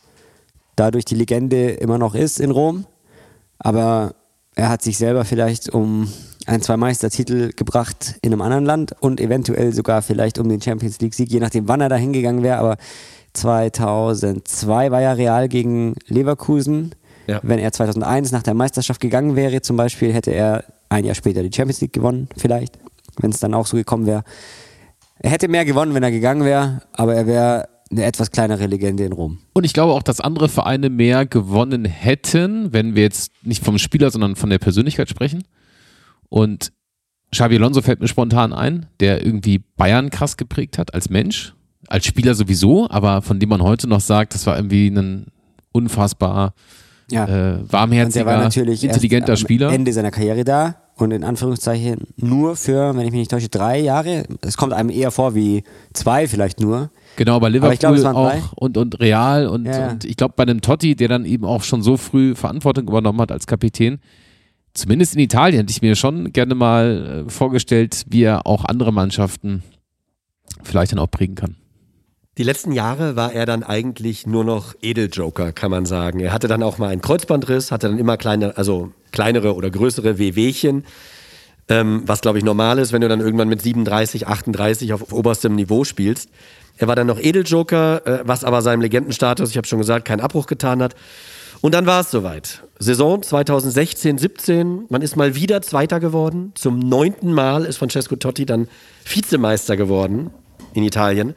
[0.80, 2.86] dadurch die Legende immer noch ist in Rom.
[3.58, 4.14] Aber
[4.54, 6.08] er hat sich selber vielleicht um
[6.46, 10.98] ein, zwei Meistertitel gebracht in einem anderen Land und eventuell sogar vielleicht um den Champions
[11.00, 12.56] League Sieg, je nachdem wann er da hingegangen wäre.
[12.56, 12.76] Aber
[13.34, 16.94] 2002 war ja Real gegen Leverkusen.
[17.26, 17.40] Ja.
[17.42, 21.42] Wenn er 2001 nach der Meisterschaft gegangen wäre, zum Beispiel, hätte er ein Jahr später
[21.42, 22.78] die Champions League gewonnen, vielleicht,
[23.18, 24.24] wenn es dann auch so gekommen wäre.
[25.18, 29.05] Er hätte mehr gewonnen, wenn er gegangen wäre, aber er wäre eine etwas kleinere Legende
[29.05, 29.38] in Rom.
[29.53, 33.78] Und ich glaube auch, dass andere Vereine mehr gewonnen hätten, wenn wir jetzt nicht vom
[33.78, 35.43] Spieler, sondern von der Persönlichkeit sprechen.
[36.28, 36.72] Und
[37.32, 41.55] Xabi Alonso fällt mir spontan ein, der irgendwie Bayern krass geprägt hat als Mensch,
[41.88, 45.26] als Spieler sowieso, aber von dem man heute noch sagt, das war irgendwie ein
[45.72, 46.55] unfassbar
[47.11, 47.26] Ja.
[47.26, 49.72] äh, warmherziger, der war natürlich intelligenter Spieler.
[49.72, 53.78] Ende seiner Karriere da und in Anführungszeichen nur für, wenn ich mich nicht täusche, drei
[53.80, 54.24] Jahre.
[54.43, 56.91] Es kommt einem eher vor wie zwei vielleicht nur.
[57.20, 59.90] Genau, bei Aber Liverpool waren auch und, und Real und, Ja, ja.
[59.90, 63.20] und ich glaube bei einem Totti, der dann eben auch schon so früh Verantwortung übernommen
[63.20, 64.00] hat als Kapitän,
[64.72, 68.90] zumindest in Italien hätte ich mir schon gerne mal äh, vorgestellt, wie er auch andere
[68.90, 69.62] Mannschaften
[70.62, 71.56] vielleicht dann auch prägen kann.
[72.38, 76.20] Die letzten Jahre war er dann eigentlich nur noch Edeljoker, kann man sagen.
[76.20, 80.16] Er hatte dann auch mal einen Kreuzbandriss, hatte dann immer kleine, also kleinere oder größere
[80.16, 80.84] Wehwehchen,
[81.68, 85.54] ähm, was glaube ich normal ist, wenn du dann irgendwann mit 37, 38 auf oberstem
[85.54, 86.30] Niveau spielst.
[86.80, 90.20] Er war dann noch Edeljoker, äh, was aber seinem Legendenstatus, ich habe schon gesagt, keinen
[90.20, 90.94] Abbruch getan hat.
[91.60, 92.62] Und dann war es soweit.
[92.78, 96.52] Saison 2016, 17, man ist mal wieder Zweiter geworden.
[96.54, 98.66] Zum neunten Mal ist Francesco Totti dann
[99.04, 100.30] Vizemeister geworden
[100.72, 101.34] in Italien.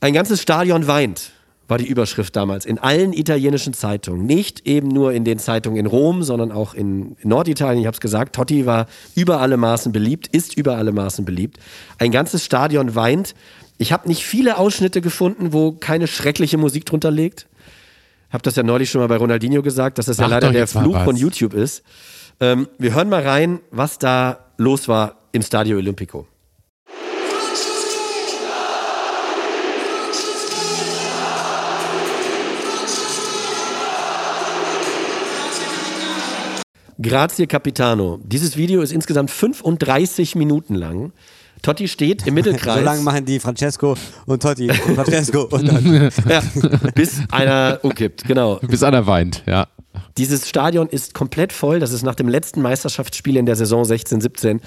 [0.00, 1.30] Ein ganzes Stadion weint,
[1.68, 4.26] war die Überschrift damals in allen italienischen Zeitungen.
[4.26, 7.82] Nicht eben nur in den Zeitungen in Rom, sondern auch in Norditalien.
[7.82, 11.58] Ich habe es gesagt, Totti war über alle Maßen beliebt, ist über alle Maßen beliebt.
[11.98, 13.36] Ein ganzes Stadion weint.
[13.80, 17.46] Ich habe nicht viele Ausschnitte gefunden, wo keine schreckliche Musik drunter liegt.
[18.28, 20.66] Hab das ja neulich schon mal bei Ronaldinho gesagt, dass das ja Sag leider der
[20.66, 21.84] Fluch von YouTube ist.
[22.40, 26.26] Ähm, wir hören mal rein, was da los war im Stadio Olimpico.
[37.00, 38.18] Grazie Capitano.
[38.24, 41.12] Dieses Video ist insgesamt 35 Minuten lang.
[41.62, 42.78] Totti steht im Mittelkreis.
[42.78, 43.96] So lange machen die Francesco
[44.26, 44.70] und Totti.
[44.70, 46.10] Und Francesco und dann.
[46.28, 46.42] ja,
[46.94, 48.56] bis einer umkippt, genau.
[48.56, 49.66] Bis einer weint, ja.
[50.16, 51.80] Dieses Stadion ist komplett voll.
[51.80, 54.60] Das ist nach dem letzten Meisterschaftsspiel in der Saison 16-17.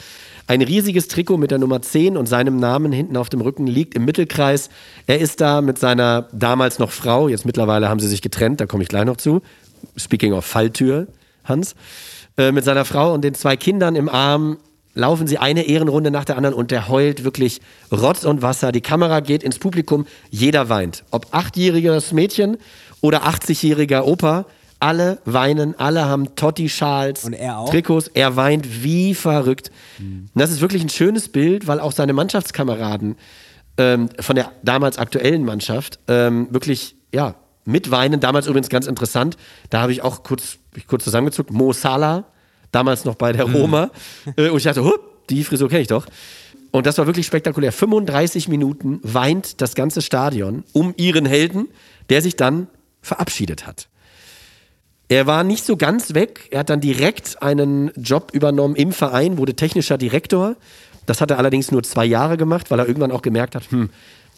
[0.48, 3.96] Ein riesiges Trikot mit der Nummer 10 und seinem Namen hinten auf dem Rücken liegt
[3.96, 4.70] im Mittelkreis.
[5.08, 7.28] Er ist da mit seiner damals noch Frau.
[7.28, 9.42] Jetzt mittlerweile haben sie sich getrennt, da komme ich gleich noch zu.
[9.96, 11.08] Speaking of Falltür,
[11.44, 11.76] Hans.
[12.38, 14.58] Äh, mit seiner Frau und den zwei Kindern im Arm
[14.94, 17.62] laufen sie eine Ehrenrunde nach der anderen und der heult wirklich
[17.92, 18.72] Rotz und Wasser.
[18.72, 21.04] Die Kamera geht ins Publikum, jeder weint.
[21.12, 22.58] Ob achtjähriges Mädchen
[23.02, 24.46] oder 80-jähriger Opa,
[24.80, 27.70] alle weinen, alle haben Totti-Schals, Und er auch?
[27.70, 28.08] Trikots.
[28.08, 29.72] Er weint wie verrückt.
[30.00, 33.16] Und das ist wirklich ein schönes Bild, weil auch seine Mannschaftskameraden
[33.78, 38.20] ähm, von der damals aktuellen Mannschaft ähm, wirklich, ja, mitweinen.
[38.20, 39.38] Damals übrigens ganz interessant.
[39.70, 41.52] Da habe ich auch kurz, kurz zusammengezuckt.
[41.52, 42.26] Mo Salah,
[42.72, 43.92] damals noch bei der Roma.
[44.36, 46.06] Äh, und ich dachte, hup, die Frisur kenne ich doch.
[46.72, 47.72] Und das war wirklich spektakulär.
[47.72, 51.68] 35 Minuten weint das ganze Stadion um ihren Helden,
[52.10, 52.68] der sich dann
[53.02, 53.88] verabschiedet hat.
[55.10, 56.48] Er war nicht so ganz weg.
[56.52, 60.56] Er hat dann direkt einen Job übernommen im Verein, wurde technischer Direktor.
[61.06, 63.90] Das hat er allerdings nur zwei Jahre gemacht, weil er irgendwann auch gemerkt hat, hm,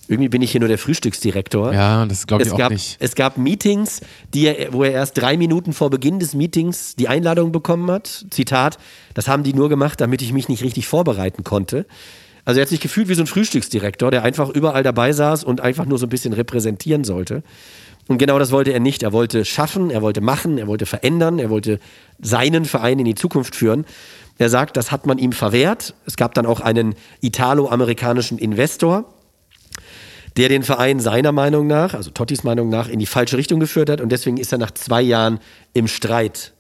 [0.08, 1.74] irgendwie bin ich hier nur der Frühstücksdirektor.
[1.74, 2.98] Ja, das glaube ich es auch gab, nicht.
[3.00, 4.02] Es gab Meetings,
[4.34, 8.26] die er, wo er erst drei Minuten vor Beginn des Meetings die Einladung bekommen hat.
[8.30, 8.78] Zitat,
[9.14, 11.86] das haben die nur gemacht, damit ich mich nicht richtig vorbereiten konnte.
[12.46, 15.62] Also er hat sich gefühlt wie so ein Frühstücksdirektor, der einfach überall dabei saß und
[15.62, 17.44] einfach nur so ein bisschen repräsentieren sollte.
[18.08, 19.04] Und genau das wollte er nicht.
[19.04, 21.80] Er wollte schaffen, er wollte machen, er wollte verändern, er wollte
[22.22, 23.86] seinen Verein in die Zukunft führen.
[24.38, 25.94] Er sagt, das hat man ihm verwehrt.
[26.06, 29.13] Es gab dann auch einen italo-amerikanischen Investor,
[30.38, 33.90] der den Verein seiner Meinung nach, also Tottis Meinung nach, in die falsche Richtung geführt
[33.90, 35.40] hat und deswegen ist er nach zwei Jahren
[35.74, 36.54] im Streit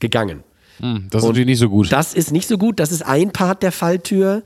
[0.00, 0.42] gegangen.
[1.10, 1.92] Das ist natürlich nicht so gut.
[1.92, 4.42] Das ist nicht so gut, das ist ein Part der Falltür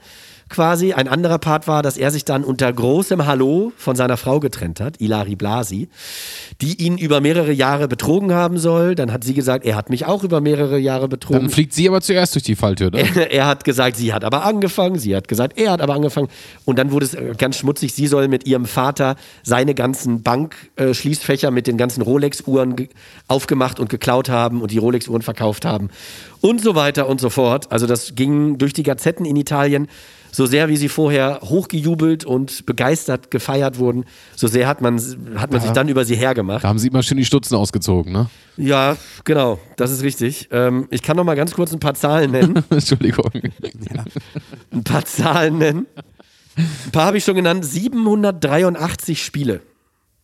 [0.49, 0.93] quasi.
[0.93, 4.81] Ein anderer Part war, dass er sich dann unter großem Hallo von seiner Frau getrennt
[4.81, 5.89] hat, Ilari Blasi,
[6.61, 8.95] die ihn über mehrere Jahre betrogen haben soll.
[8.95, 11.43] Dann hat sie gesagt, er hat mich auch über mehrere Jahre betrogen.
[11.43, 13.05] Dann fliegt sie aber zuerst durch die Falltür, ne?
[13.31, 16.29] Er hat gesagt, sie hat aber angefangen, sie hat gesagt, er hat aber angefangen.
[16.65, 21.51] Und dann wurde es äh, ganz schmutzig, sie soll mit ihrem Vater seine ganzen Bankschließfächer
[21.51, 22.89] mit den ganzen Rolex-Uhren ge-
[23.29, 25.89] aufgemacht und geklaut haben und die Rolex-Uhren verkauft haben
[26.41, 27.71] und so weiter und so fort.
[27.73, 29.89] Also das ging durch die Gazetten in Italien.
[30.31, 34.05] So sehr wie sie vorher hochgejubelt und begeistert gefeiert wurden,
[34.37, 35.01] so sehr hat man,
[35.37, 36.65] hat man sich dann über sie hergemacht.
[36.65, 38.29] Da haben sie immer schön die Stutzen ausgezogen, ne?
[38.57, 40.49] Ja, genau, das ist richtig.
[40.51, 42.65] Ähm, ich kann noch mal ganz kurz ein paar Zahlen nennen.
[42.71, 43.31] Entschuldigung.
[44.73, 45.87] ein paar Zahlen nennen.
[46.57, 47.65] Ein paar habe ich schon genannt.
[47.65, 49.61] 783 Spiele.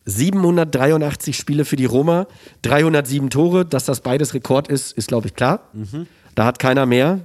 [0.05, 2.27] 783 Spiele für die Roma,
[2.61, 3.65] 307 Tore.
[3.65, 5.61] Dass das beides Rekord ist, ist, glaube ich, klar.
[6.35, 7.21] Da hat keiner mehr.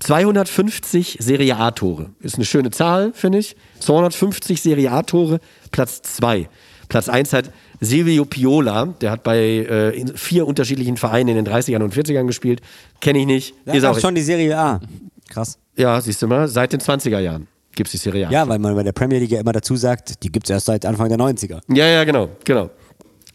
[0.00, 2.10] 250 Serie A-Tore.
[2.20, 3.56] Ist eine schöne Zahl, finde ich.
[3.80, 5.40] 250 Serie A-Tore,
[5.70, 6.48] Platz 2.
[6.88, 11.82] Platz 1 hat Silvio Piola, der hat bei äh, vier unterschiedlichen Vereinen in den 30ern
[11.82, 12.60] und 40ern gespielt.
[13.00, 13.54] Kenne ich nicht.
[13.64, 14.80] Da Ist auch schon die Serie A.
[15.28, 15.58] Krass.
[15.76, 18.30] ja, siehst du mal, seit den 20er Jahren gibt es die Serie A.
[18.30, 20.66] Ja, weil man bei der Premier League ja immer dazu sagt, die gibt es erst
[20.66, 21.60] seit Anfang der 90er.
[21.68, 22.70] ja, ja, genau, genau.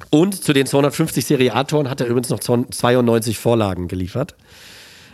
[0.10, 4.36] Und zu den 250 Serie A-Toren hat er übrigens noch 92 Vorlagen geliefert.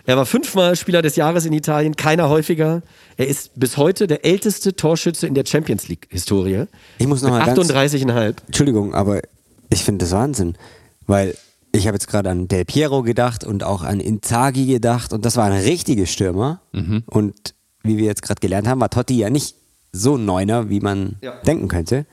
[0.08, 2.82] Er war fünfmal Spieler des Jahres in Italien, keiner häufiger.
[3.18, 6.64] Er ist bis heute der älteste Torschütze in der Champions League-Historie.
[6.97, 8.36] Ich muss noch Mit mal ganz- 38,5.
[8.47, 9.20] Entschuldigung, aber
[9.70, 10.55] ich finde das Wahnsinn,
[11.08, 11.36] weil
[11.74, 15.36] ich habe jetzt gerade an Del Piero gedacht und auch an Inzaghi gedacht und das
[15.36, 16.62] waren richtige Stürmer.
[17.05, 17.53] Und
[17.84, 19.55] wie wir jetzt gerade gelernt haben, war Totti ja nicht
[19.91, 21.34] so ein Neuner, wie man Ja.
[21.45, 22.05] denken könnte.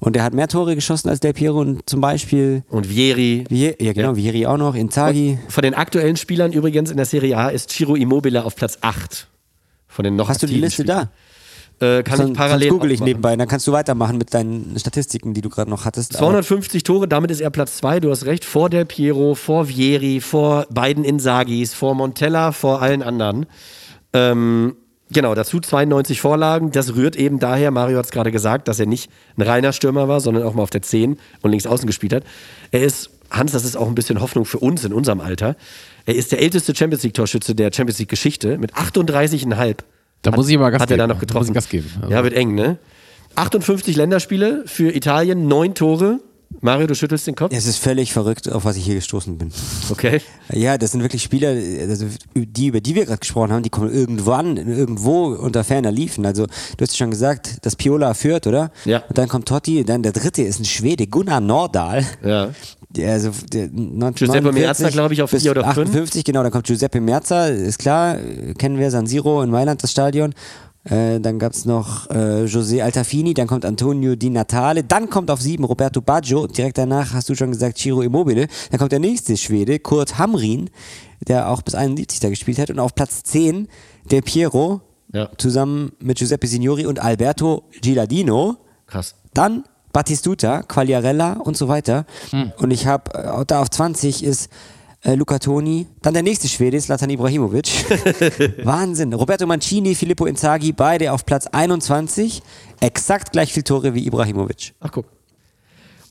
[0.00, 3.44] Und er hat mehr Tore geschossen als Del Piero und zum Beispiel Und Vieri.
[3.48, 5.38] Vier, ja genau, Vieri auch noch, Inzaghi.
[5.48, 9.26] Von den aktuellen Spielern übrigens in der Serie A ist Ciro Immobile auf Platz 8.
[9.88, 11.08] Von den noch Hast du die Liste Spielern.
[11.78, 11.98] da?
[11.98, 14.74] Äh, kann Sonst- ich parallel sonst google ich nebenbei, dann kannst du weitermachen mit deinen
[14.78, 16.12] Statistiken, die du gerade noch hattest.
[16.16, 19.66] Aber 250 Tore, damit ist er Platz 2, du hast recht, vor Del Piero, vor
[19.68, 23.46] Vieri, vor beiden Insagis, vor Montella, vor allen anderen.
[24.12, 24.76] Ähm,
[25.12, 26.70] genau, dazu 92 Vorlagen.
[26.72, 30.08] Das rührt eben daher, Mario hat es gerade gesagt, dass er nicht ein reiner Stürmer
[30.08, 32.24] war, sondern auch mal auf der 10 und links außen gespielt hat.
[32.70, 35.56] Er ist, Hans, das ist auch ein bisschen Hoffnung für uns in unserem Alter.
[36.06, 39.76] Er ist der älteste Champions League-Torschütze der Champions League-Geschichte mit 38,5.
[40.22, 41.08] Da muss ich aber Gas hat er da geben.
[41.18, 41.48] noch Da muss getroffen.
[41.48, 41.90] ich Gas geben.
[42.02, 42.78] Also- Ja, wird eng, ne?
[43.36, 46.18] 58 Länderspiele für Italien, neun Tore.
[46.60, 47.52] Mario, du schüttelst den Kopf?
[47.54, 49.50] Es ist völlig verrückt, auf was ich hier gestoßen bin.
[49.88, 50.20] Okay.
[50.52, 51.50] Ja, das sind wirklich Spieler,
[51.88, 56.26] also die, über die wir gerade gesprochen haben, die kommen irgendwann, irgendwo unter ferner liefen.
[56.26, 58.72] Also, du hast ja schon gesagt, das Piola führt, oder?
[58.84, 59.02] Ja.
[59.08, 62.04] Und dann kommt Totti, dann der dritte ist ein Schwede, Gunnar Nordahl.
[62.22, 62.50] Ja.
[62.90, 65.88] Der, also, der, 1949 Giuseppe Meazza, glaub ich, auf bis vier oder fünf.
[65.88, 68.18] 58, genau, dann kommt Giuseppe Merza, ist klar,
[68.58, 70.34] kennen wir San Siro in Mailand, das Stadion.
[70.84, 75.40] Äh, dann gab's noch äh, José Altafini, dann kommt Antonio Di Natale, dann kommt auf
[75.42, 79.36] sieben Roberto Baggio, direkt danach hast du schon gesagt Ciro Immobile, dann kommt der nächste
[79.36, 80.70] Schwede, Kurt Hamrin,
[81.28, 83.68] der auch bis 71 da gespielt hat und auf Platz 10
[84.10, 84.80] der Piero,
[85.12, 85.28] Ja.
[85.36, 88.56] zusammen mit Giuseppe Signori und Alberto Gilardino,
[88.86, 89.16] Krass.
[89.34, 92.06] dann Battistuta, Quagliarella und so weiter.
[92.58, 94.48] Und ich habe äh, da auf 20 ist
[95.02, 97.68] äh, Luca Toni, dann der nächste Schwede ist Latan Ibrahimovic.
[98.64, 99.12] Wahnsinn.
[99.14, 102.42] Roberto Mancini, Filippo Inzaghi, beide auf Platz 21.
[102.80, 104.74] Exakt gleich viel Tore wie Ibrahimovic.
[104.80, 105.06] Ach, guck.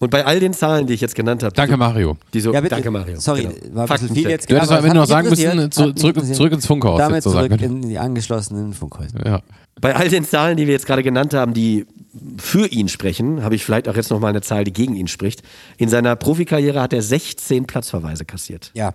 [0.02, 1.54] Und bei all den Zahlen, die ich jetzt genannt habe.
[1.54, 2.16] Danke, Mario.
[2.34, 2.76] Die so, Ja, bitte.
[2.76, 3.20] danke, Mario.
[3.20, 3.76] Sorry, Genau.
[3.76, 4.50] war ein bisschen viel jetzt.
[4.50, 7.32] Du hättest am Ende noch sagen müssen, zu- zurück- zurück ins Funkhaus, Damit hättest du
[7.32, 9.26] sagen zurück in die angeschlossenen Funkhäuser.
[9.26, 9.42] Ja.
[9.82, 11.86] Bei all den Zahlen, die wir jetzt gerade genannt haben, die
[12.38, 15.08] für ihn sprechen, habe ich vielleicht auch jetzt noch mal eine Zahl, die gegen ihn
[15.08, 15.44] spricht.
[15.78, 18.72] In seiner Profikarriere hat er 16 Platzverweise kassiert.
[18.74, 18.94] Ja.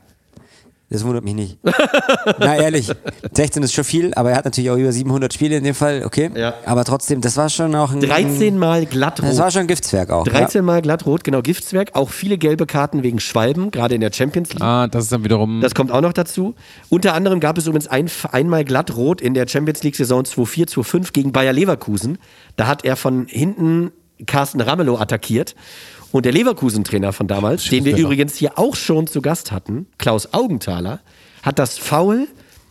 [0.95, 1.59] Das wundert mich nicht.
[2.39, 2.89] Na ehrlich,
[3.33, 6.05] 16 ist schon viel, aber er hat natürlich auch über 700 Spiele in dem Fall,
[6.07, 6.31] okay.
[6.37, 6.55] Ja.
[6.67, 8.01] Aber trotzdem, das war schon auch ein...
[8.01, 9.29] 13 Mal glattrot.
[9.29, 10.23] Das war schon ein Giftswerk auch.
[10.23, 11.97] 13 Mal glattrot, genau, Giftswerk.
[11.97, 14.63] Auch viele gelbe Karten wegen Schwalben, gerade in der Champions League.
[14.63, 15.61] Ah, das ist dann wiederum.
[15.61, 16.55] Das kommt auch noch dazu.
[16.91, 21.33] Unter anderem gab es übrigens ein, einmal glattrot in der Champions League-Saison 2-4, 2-5 gegen
[21.33, 22.19] Bayer Leverkusen.
[22.55, 23.91] Da hat er von hinten
[24.27, 25.57] Carsten Ramelow attackiert.
[26.15, 30.33] Und der Leverkusen-Trainer von damals, den wir übrigens hier auch schon zu Gast hatten, Klaus
[30.33, 31.01] Augenthaler,
[31.43, 32.29] hat das Foul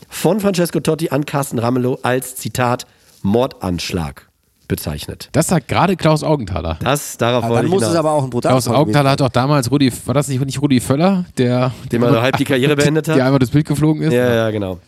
[0.07, 2.87] von Francesco Totti an Carsten Ramelow als Zitat
[3.21, 4.29] Mordanschlag
[4.69, 5.27] bezeichnet.
[5.33, 6.77] das sagt gerade Klaus Augenthaler.
[6.79, 9.21] Das, darauf Aber wollte dann ich muss es aber auch ein brutales Klaus Augenthaler hat
[9.21, 12.75] auch damals Rudi, war das nicht, nicht Rudi Völler, der Dem er halb die Karriere
[12.77, 13.17] beendet hat?
[13.17, 14.13] der einmal das Bild geflogen ist?
[14.13, 14.79] Ja, ja, genau.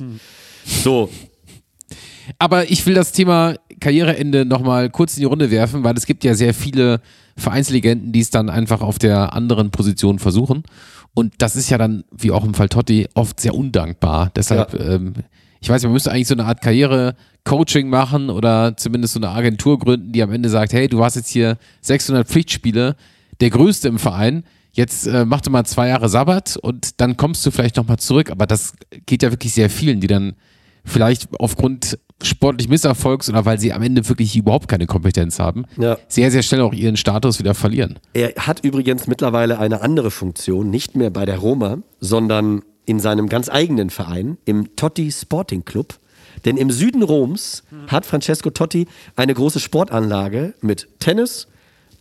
[0.64, 1.10] So,
[2.39, 6.23] Aber ich will das Thema Karriereende nochmal kurz in die Runde werfen, weil es gibt
[6.23, 7.01] ja sehr viele
[7.38, 10.63] Vereinslegenden, die es dann einfach auf der anderen Position versuchen.
[11.13, 14.32] Und das ist ja dann, wie auch im Fall Totti, oft sehr undankbar.
[14.36, 15.13] Deshalb, ähm,
[15.61, 19.80] ich weiß, man müsste eigentlich so eine Art Karriere-Coaching machen oder zumindest so eine Agentur
[19.80, 22.95] gründen, die am Ende sagt, hey, du hast jetzt hier 600 Pflichtspiele,
[23.39, 27.45] der größte im Verein, jetzt äh, mach du mal zwei Jahre Sabbat und dann kommst
[27.45, 28.30] du vielleicht nochmal zurück.
[28.30, 28.73] Aber das
[29.05, 30.34] geht ja wirklich sehr vielen, die dann
[30.84, 35.97] vielleicht aufgrund sportlich Misserfolgs oder weil sie am Ende wirklich überhaupt keine Kompetenz haben, Ja.
[36.07, 37.99] sehr, sehr schnell auch ihren Status wieder verlieren.
[38.13, 43.28] Er hat übrigens mittlerweile eine andere Funktion, nicht mehr bei der Roma, sondern in seinem
[43.30, 45.99] ganz eigenen Verein, im Totti Sporting Club.
[46.45, 51.47] Denn im Süden Roms hat Francesco Totti eine große Sportanlage mit Tennis,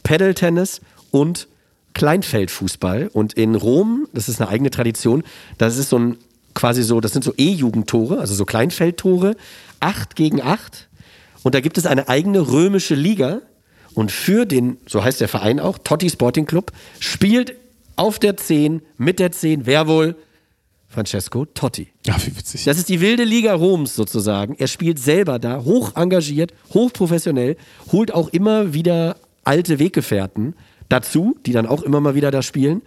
[0.03, 1.49] Paddle-Tennis und
[1.95, 3.09] Kleinfeldfußball.
[3.13, 5.23] Und in Rom, das ist eine eigene Tradition,
[5.59, 6.17] das ist so ein
[6.55, 9.37] quasi so, das sind so E-Jugendtore, also so Kleinfeldtore,
[9.81, 10.89] acht gegen acht.
[11.43, 13.43] Und da gibt es eine eigene römische Liga.
[13.95, 17.55] Und für den, so heißt der Verein auch, Totti Sporting Club, spielt
[17.97, 20.17] auf der 10, mit der 10, wer wohl?
[20.89, 21.89] Francesco Totti.
[22.07, 22.65] Ja, wie witzig.
[22.65, 24.55] Das ist die wilde Liga Roms sozusagen.
[24.59, 27.57] Er spielt selber da, hoch engagiert, hoch professionell,
[27.91, 30.55] holt auch immer wieder alte Weggefährten
[30.89, 32.83] dazu, die dann auch immer mal wieder da spielen.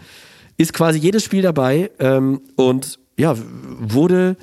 [0.57, 3.35] Ist quasi jedes Spiel dabei ähm, und ja,
[3.79, 4.37] wurde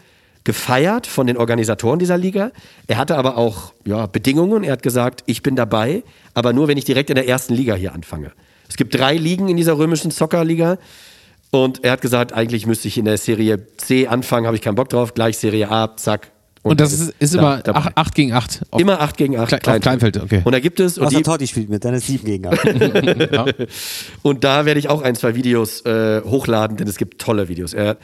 [0.44, 2.50] gefeiert von den Organisatoren dieser Liga.
[2.86, 4.62] Er hatte aber auch ja, Bedingungen.
[4.62, 6.02] Er hat gesagt, ich bin dabei,
[6.34, 8.32] aber nur, wenn ich direkt in der ersten Liga hier anfange.
[8.68, 10.78] Es gibt drei Ligen in dieser römischen Soccerliga.
[11.50, 14.74] Und er hat gesagt, eigentlich müsste ich in der Serie C anfangen, habe ich keinen
[14.74, 16.32] Bock drauf, gleich Serie A, zack.
[16.62, 17.90] Und das ist, ist da- immer dabei.
[17.94, 18.62] 8 gegen 8.
[18.76, 19.52] Immer 8 gegen 8.
[19.52, 20.40] Kle- auf Kleinfeld, okay.
[20.44, 22.58] Und da gibt es, und, Außer Totti spielt mit, dann ist 7 gegen 8.
[24.22, 27.72] und da werde ich auch ein, zwei Videos äh, hochladen, denn es gibt tolle Videos.
[27.74, 27.98] Er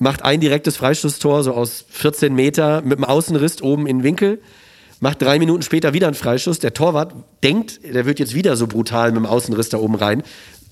[0.00, 4.40] macht ein direktes Freistoßtor, so aus 14 Meter, mit einem Außenriss oben in den Winkel,
[4.98, 6.58] macht drei Minuten später wieder einen Freistoß.
[6.58, 10.22] Der Torwart denkt, der wird jetzt wieder so brutal mit dem Außenriss da oben rein,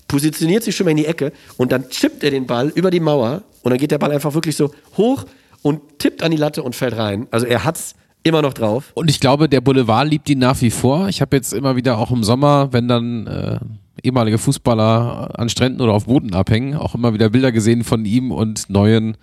[0.07, 2.99] positioniert sich schon mal in die Ecke und dann chippt er den Ball über die
[2.99, 5.25] Mauer und dann geht der Ball einfach wirklich so hoch
[5.61, 7.27] und tippt an die Latte und fällt rein.
[7.29, 8.91] Also er hat's immer noch drauf.
[8.95, 11.07] Und ich glaube, der Boulevard liebt ihn nach wie vor.
[11.07, 13.59] Ich habe jetzt immer wieder auch im Sommer, wenn dann äh,
[14.03, 18.31] ehemalige Fußballer an Stränden oder auf Booten abhängen, auch immer wieder Bilder gesehen von ihm
[18.31, 19.17] und neuen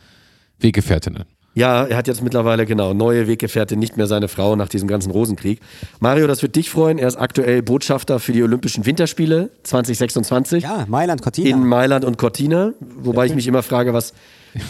[0.59, 1.25] Weggefährtinnen.
[1.55, 5.11] Ja, er hat jetzt mittlerweile, genau, neue Weggefährtin, nicht mehr seine Frau nach diesem ganzen
[5.11, 5.61] Rosenkrieg.
[6.01, 6.99] Mario, das wird dich freuen.
[6.99, 11.49] Er ist aktuell Botschafter für die Olympischen Winterspiele 2026 Ja, Mailand, Cortina.
[11.49, 12.73] in Mailand und Cortina.
[12.99, 14.13] Wobei ich mich immer frage, was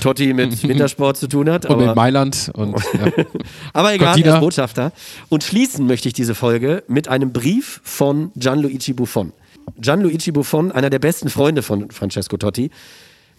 [0.01, 1.67] Totti mit Wintersport zu tun hat.
[1.67, 3.25] Und aber- mit Mailand und ja.
[3.73, 4.29] Aber egal, Cortina.
[4.29, 4.93] er ist Botschafter.
[5.29, 9.33] Und schließen möchte ich diese Folge mit einem Brief von Gianluigi Buffon.
[9.79, 12.71] Gianluigi Buffon, einer der besten Freunde von Francesco Totti,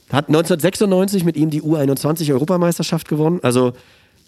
[0.09, 3.39] hat 1996 mit ihm die U21-Europameisterschaft gewonnen.
[3.43, 3.73] Also,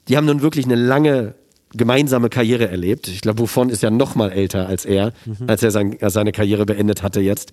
[0.08, 1.36] die haben nun wirklich eine lange
[1.74, 3.08] gemeinsame Karriere erlebt.
[3.08, 5.14] Ich glaube, Buffon ist ja noch mal älter als er,
[5.47, 7.52] als er sein, als seine Karriere beendet hatte jetzt.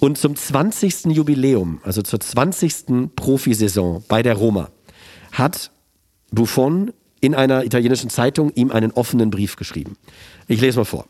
[0.00, 1.06] Und zum 20.
[1.06, 3.16] Jubiläum, also zur 20.
[3.16, 4.70] Profisaison bei der Roma,
[5.32, 5.70] hat
[6.30, 9.96] Buffon in einer italienischen Zeitung ihm einen offenen Brief geschrieben.
[10.46, 11.06] Ich lese mal vor.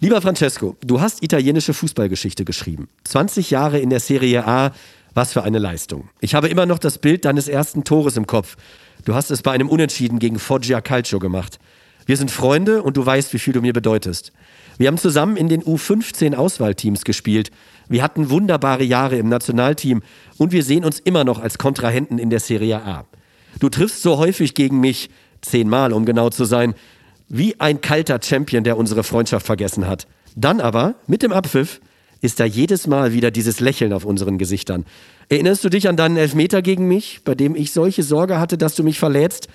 [0.00, 2.88] Lieber Francesco, du hast italienische Fußballgeschichte geschrieben.
[3.02, 4.70] 20 Jahre in der Serie A,
[5.12, 6.08] was für eine Leistung.
[6.20, 8.56] Ich habe immer noch das Bild deines ersten Tores im Kopf.
[9.04, 11.58] Du hast es bei einem Unentschieden gegen Foggia Calcio gemacht.
[12.06, 14.32] Wir sind Freunde und du weißt, wie viel du mir bedeutest.
[14.76, 17.50] Wir haben zusammen in den U15 Auswahlteams gespielt.
[17.88, 20.02] Wir hatten wunderbare Jahre im Nationalteam
[20.36, 23.04] und wir sehen uns immer noch als Kontrahenten in der Serie A.
[23.58, 25.10] Du triffst so häufig gegen mich,
[25.42, 26.74] zehnmal um genau zu sein,
[27.28, 30.06] wie ein kalter Champion, der unsere Freundschaft vergessen hat.
[30.36, 31.80] Dann aber, mit dem Abpfiff,
[32.20, 34.84] ist da jedes Mal wieder dieses Lächeln auf unseren Gesichtern.
[35.28, 38.74] Erinnerst du dich an deinen Elfmeter gegen mich, bei dem ich solche Sorge hatte, dass
[38.74, 39.48] du mich verlädst?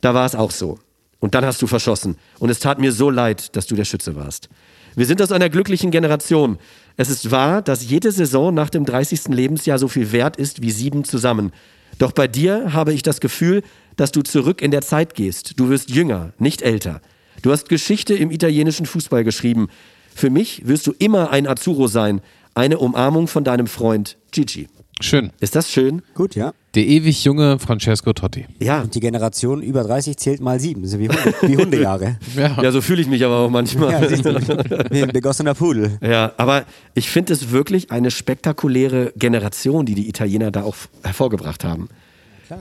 [0.00, 0.78] Da war es auch so.
[1.20, 2.16] Und dann hast du verschossen.
[2.38, 4.48] Und es tat mir so leid, dass du der Schütze warst.
[4.94, 6.58] Wir sind aus einer glücklichen Generation.
[6.96, 9.28] Es ist wahr, dass jede Saison nach dem 30.
[9.28, 11.52] Lebensjahr so viel wert ist wie sieben zusammen.
[11.98, 13.62] Doch bei dir habe ich das Gefühl,
[13.98, 15.60] dass du zurück in der Zeit gehst.
[15.60, 17.02] Du wirst jünger, nicht älter.
[17.42, 19.68] Du hast Geschichte im italienischen Fußball geschrieben.
[20.14, 22.22] Für mich wirst du immer ein Azzurro sein.
[22.54, 24.68] Eine Umarmung von deinem Freund Gigi.
[25.00, 25.30] Schön.
[25.38, 26.02] Ist das schön?
[26.14, 26.52] Gut, ja.
[26.74, 28.46] Der ewig junge Francesco Totti.
[28.58, 28.82] Ja.
[28.82, 30.82] Und die Generation über 30 zählt mal sieben.
[30.82, 32.18] Das ist wie, Hunde, wie Hundejahre.
[32.36, 32.60] Ja.
[32.60, 33.92] Ja, so fühle ich mich aber auch manchmal.
[33.92, 34.90] Ja.
[34.90, 35.98] Wie ein begossener Pudel.
[36.02, 41.62] Ja, aber ich finde es wirklich eine spektakuläre Generation, die die Italiener da auch hervorgebracht
[41.64, 41.88] haben.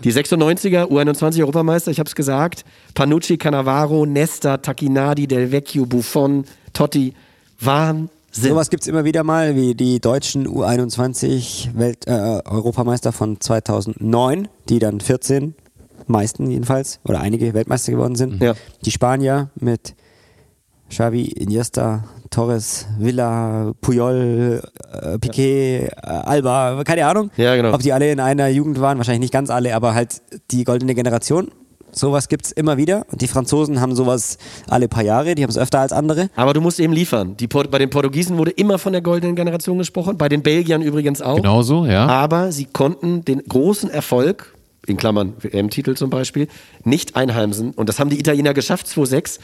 [0.03, 7.13] Die 96er U21-Europameister, ich habe es gesagt, Panucci, Cannavaro, Nesta, Tacchinardi, Del Vecchio, Buffon, Totti,
[7.59, 8.09] Wahnsinn.
[8.31, 14.47] Sowas gibt es immer wieder mal, wie die deutschen U21 Welt, äh, Europameister von 2009,
[14.69, 15.55] die dann 14,
[16.05, 18.41] meisten jedenfalls, oder einige Weltmeister geworden sind.
[18.41, 18.53] Ja.
[18.85, 19.95] Die Spanier mit
[20.89, 24.61] Xavi, Iniesta, Torres, Villa, Puyol,
[24.91, 27.31] äh, Piquet, äh, Alba, keine Ahnung.
[27.37, 27.73] Ja, genau.
[27.73, 30.21] Ob die alle in einer Jugend waren, wahrscheinlich nicht ganz alle, aber halt
[30.51, 31.49] die goldene Generation.
[31.91, 33.05] Sowas gibt's immer wieder.
[33.11, 36.29] Und die Franzosen haben sowas alle paar Jahre, die haben es öfter als andere.
[36.35, 37.37] Aber du musst eben liefern.
[37.37, 40.81] Die, Port- bei den Portugiesen wurde immer von der goldenen Generation gesprochen, bei den Belgiern
[40.81, 41.37] übrigens auch.
[41.37, 42.05] Genauso, ja.
[42.05, 44.53] Aber sie konnten den großen Erfolg,
[44.85, 46.47] in Klammern WM-Titel zum Beispiel,
[46.83, 47.71] nicht einheimsen.
[47.71, 49.39] Und das haben die Italiener geschafft, 2-6.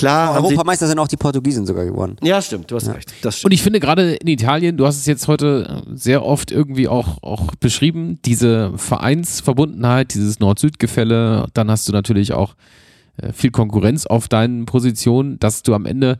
[0.00, 2.16] Klar, Europameister sind auch die Portugiesen sogar geworden.
[2.22, 3.12] Ja, stimmt, du hast recht.
[3.22, 3.54] Das Und stimmt.
[3.54, 7.22] ich finde gerade in Italien, du hast es jetzt heute äh, sehr oft irgendwie auch,
[7.22, 12.54] auch beschrieben, diese Vereinsverbundenheit, dieses Nord-Süd-Gefälle, dann hast du natürlich auch
[13.18, 16.18] äh, viel Konkurrenz auf deinen Positionen, dass du am Ende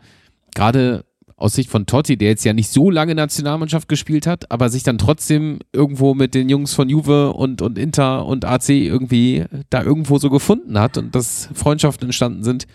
[0.55, 1.05] gerade
[1.41, 4.83] aus Sicht von Totti, der jetzt ja nicht so lange Nationalmannschaft gespielt hat, aber sich
[4.83, 9.83] dann trotzdem irgendwo mit den Jungs von Juve und, und Inter und AC irgendwie da
[9.83, 12.67] irgendwo so gefunden hat und dass Freundschaften entstanden sind.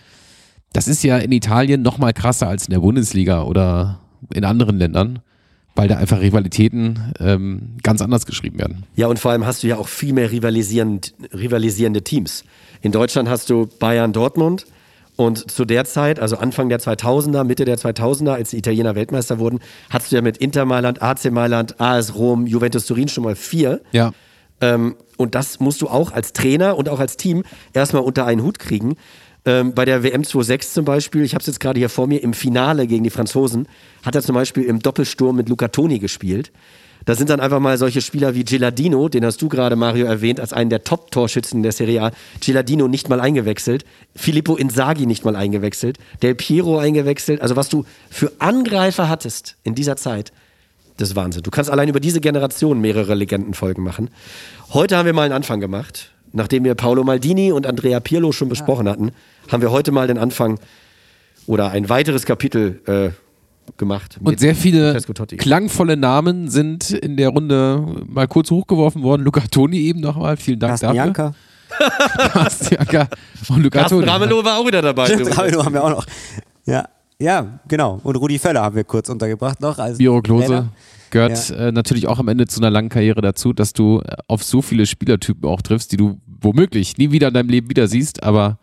[0.75, 4.01] Das ist ja in Italien noch mal krasser als in der Bundesliga oder
[4.33, 5.19] in anderen Ländern,
[5.73, 8.83] weil da einfach Rivalitäten ähm, ganz anders geschrieben werden.
[8.93, 12.43] Ja, und vor allem hast du ja auch viel mehr rivalisierend, rivalisierende Teams.
[12.81, 14.65] In Deutschland hast du Bayern Dortmund
[15.15, 19.39] und zu der Zeit, also Anfang der 2000er, Mitte der 2000er, als die Italiener Weltmeister
[19.39, 19.59] wurden,
[19.89, 23.81] hattest du ja mit Inter Mailand, AC Mailand, AS Rom, Juventus Turin schon mal vier.
[23.93, 24.11] Ja.
[24.59, 28.43] Ähm, und das musst du auch als Trainer und auch als Team erstmal unter einen
[28.43, 28.95] Hut kriegen.
[29.45, 32.23] Ähm, bei der WM 26 zum Beispiel, ich habe es jetzt gerade hier vor mir,
[32.23, 33.67] im Finale gegen die Franzosen,
[34.03, 36.51] hat er zum Beispiel im Doppelsturm mit Luca Toni gespielt.
[37.05, 40.39] Da sind dann einfach mal solche Spieler wie Geladino, den hast du gerade, Mario, erwähnt,
[40.39, 42.11] als einen der Top-Torschützen der Serie A.
[42.43, 43.85] Geladino nicht mal eingewechselt.
[44.15, 45.99] Filippo Inzaghi nicht mal eingewechselt.
[46.23, 47.41] Del Piero eingewechselt.
[47.41, 50.31] Also was du für Angreifer hattest in dieser Zeit,
[50.97, 51.43] das ist Wahnsinn.
[51.43, 54.09] Du kannst allein über diese Generation mehrere Legendenfolgen machen.
[54.73, 56.14] Heute haben wir mal einen Anfang gemacht.
[56.35, 59.11] Nachdem wir Paolo Maldini und Andrea Pirlo schon besprochen hatten,
[59.49, 60.59] haben wir heute mal den Anfang
[61.47, 63.09] oder ein weiteres Kapitel äh,
[63.77, 64.17] gemacht.
[64.21, 64.99] Und sehr viele
[65.37, 69.23] klangvolle Namen sind in der Runde mal kurz hochgeworfen worden.
[69.23, 71.03] Luca Toni eben nochmal, vielen Dank Carsten dafür.
[71.05, 71.33] Janka.
[72.33, 73.07] Carsten Janka
[73.49, 74.11] und Luca Carsten Toni.
[74.11, 75.05] Ramelow war auch wieder dabei.
[75.05, 76.05] Ramelow haben wir auch noch.
[76.65, 76.85] Ja,
[77.17, 78.01] ja, genau.
[78.03, 79.77] Und Rudi Völler haben wir kurz untergebracht noch.
[79.79, 80.67] Als Biro Klose,
[81.15, 84.43] Gehört äh, natürlich auch am Ende zu einer langen Karriere dazu, dass du äh, auf
[84.43, 88.21] so viele Spielertypen auch triffst, die du womöglich nie wieder in deinem Leben wieder siehst,
[88.21, 88.59] aber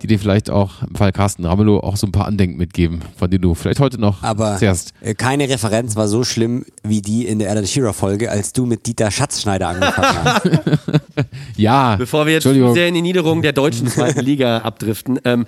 [0.00, 3.28] die dir vielleicht auch im Fall Carsten Ramelow auch so ein paar Andenken mitgeben, von
[3.28, 4.92] denen du vielleicht heute noch Aber zehrst.
[5.00, 8.64] äh, keine Referenz war so schlimm wie die in der Alan Shearer Folge, als du
[8.64, 10.50] mit Dieter Schatzschneider angefangen hast.
[11.56, 15.18] Ja, Bevor wir jetzt sehr in die Niederung der deutschen zweiten Liga abdriften.
[15.24, 15.46] Ähm,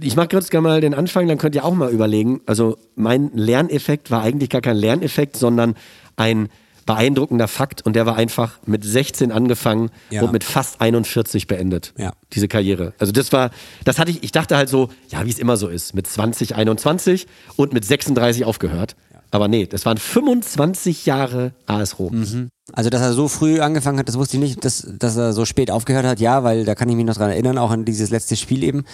[0.00, 2.40] ich mache kurz gerne mal den Anfang, dann könnt ihr auch mal überlegen.
[2.46, 5.74] Also mein Lerneffekt war eigentlich gar kein Lerneffekt, sondern
[6.16, 6.48] ein
[6.86, 10.22] beeindruckender Fakt und der war einfach mit 16 angefangen Ja.
[10.22, 11.92] und mit fast 41 beendet.
[11.98, 12.12] Ja.
[12.32, 12.92] Diese Karriere.
[12.98, 13.50] Also das war,
[13.84, 16.54] das hatte ich, ich dachte halt so, ja, wie es immer so ist, mit 20,
[16.54, 17.26] 21
[17.56, 18.94] und mit 36 aufgehört.
[19.36, 22.48] Aber nee, das waren 25 Jahre AS Rom.
[22.72, 24.64] Also, dass er so früh angefangen hat, das wusste ich nicht.
[24.64, 27.28] Dass, dass er so spät aufgehört hat, ja, weil da kann ich mich noch dran
[27.28, 28.84] erinnern, auch an dieses letzte Spiel eben.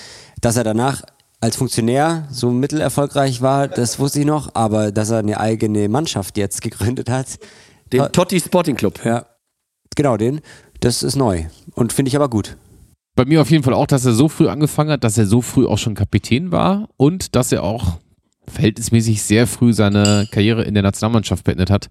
[0.41, 1.03] Dass er danach
[1.41, 4.57] als Funktionär so mittelerfolgreich war, das wusste ich noch.
[4.57, 7.39] Aber dass er eine eigene Mannschaft jetzt gegründet hat,
[7.93, 9.05] Den Totti Sporting Club.
[9.05, 9.25] ja,
[9.95, 10.41] genau den,
[10.81, 11.45] das ist neu.
[11.77, 12.57] Und finde ich aber gut.
[13.15, 15.41] Bei mir auf jeden Fall auch, dass er so früh angefangen hat, dass er so
[15.41, 17.99] früh auch schon Kapitän war und dass er auch
[18.53, 21.91] verhältnismäßig sehr früh seine Karriere in der Nationalmannschaft beendet hat.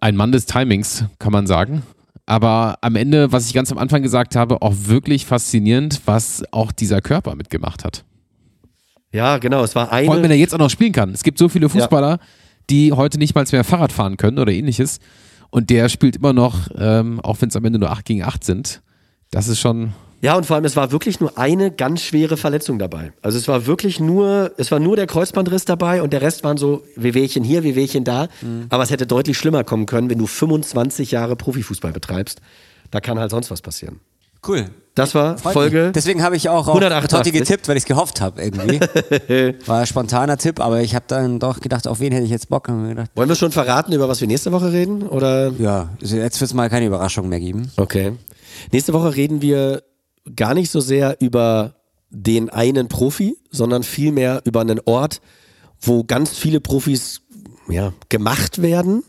[0.00, 1.82] Ein Mann des Timings, kann man sagen.
[2.26, 6.72] Aber am Ende, was ich ganz am Anfang gesagt habe, auch wirklich faszinierend, was auch
[6.72, 8.04] dieser Körper mitgemacht hat.
[9.12, 9.62] Ja, genau.
[9.62, 10.34] Es war Vor allem, wenn eine.
[10.34, 11.10] er jetzt auch noch spielen kann.
[11.10, 12.18] Es gibt so viele Fußballer,
[12.70, 15.00] die heute nicht mal mehr Fahrrad fahren können oder ähnliches.
[15.50, 18.42] Und der spielt immer noch, ähm, auch wenn es am Ende nur 8 gegen 8
[18.42, 18.82] sind.
[19.30, 19.92] Das ist schon
[20.24, 23.12] Ja, und vor allem, es war wirklich nur eine ganz schwere Verletzung dabei.
[23.20, 26.56] Also es war wirklich nur, es war nur der Kreuzbandriss dabei und der Rest waren
[26.56, 28.28] so Wehwehchen hier, Wehwehchen da.
[28.70, 32.40] Aber es hätte deutlich schlimmer kommen können, wenn du 25 Jahre Profifußball betreibst.
[32.90, 34.00] Da kann halt sonst was passieren.
[34.48, 34.70] Cool.
[34.94, 35.82] Das war Freut Folge.
[35.82, 35.92] mich.
[35.92, 37.18] Deswegen habe ich auch auf 188.
[37.18, 38.80] Totti getippt, weil ich es gehofft habe irgendwie.
[39.66, 42.48] War ein spontaner Tipp, aber ich habe dann doch gedacht, auf wen hätte ich jetzt
[42.48, 42.64] Bock?
[42.64, 45.02] Gedacht, Wollen wir schon verraten, über was wir nächste Woche reden?
[45.02, 45.52] Oder?
[45.58, 47.70] ja, also jetzt wird es mal keine Überraschung mehr geben.
[47.76, 48.12] Okay.
[48.72, 49.82] Nächste Woche reden wir
[50.36, 51.74] gar nicht so sehr über
[52.10, 55.20] den einen Profi, sondern vielmehr über einen Ort,
[55.80, 57.22] wo ganz viele Profis
[57.68, 59.02] ja, gemacht werden.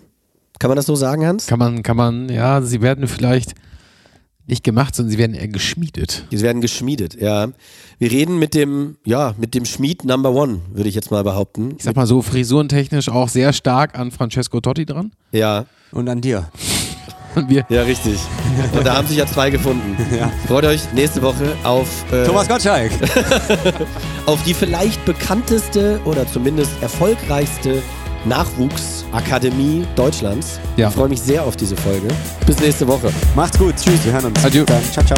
[0.60, 1.48] Kann man das so sagen, Hans?
[1.48, 3.54] Kann man, kann man, ja, sie werden vielleicht
[4.48, 6.26] nicht gemacht, sondern sie werden eher geschmiedet.
[6.32, 7.50] Die werden geschmiedet, ja.
[7.98, 11.76] Wir reden mit dem, ja, mit dem Schmied Number One, würde ich jetzt mal behaupten.
[11.78, 15.12] Ich sag mal so, frisurentechnisch auch sehr stark an Francesco Totti dran.
[15.32, 16.50] Ja, Und an dir.
[17.36, 18.20] Und wir, ja, richtig.
[18.72, 19.96] Und da haben sich ja zwei gefunden.
[20.48, 22.92] Freut euch nächste Woche auf, äh, Thomas Gottschalk.
[24.26, 27.82] auf die vielleicht bekannteste oder zumindest erfolgreichste
[28.26, 30.60] Nachwuchsakademie Deutschlands.
[30.78, 30.90] Ja.
[30.90, 32.08] Ich freue mich sehr auf diese Folge.
[32.46, 33.12] Bis nächste Woche.
[33.36, 33.76] Macht's gut.
[33.76, 34.04] Tschüss.
[34.04, 34.44] Wir hören uns.
[34.44, 34.66] Adieu.
[34.66, 34.84] Dann.
[34.92, 35.18] Ciao, ciao.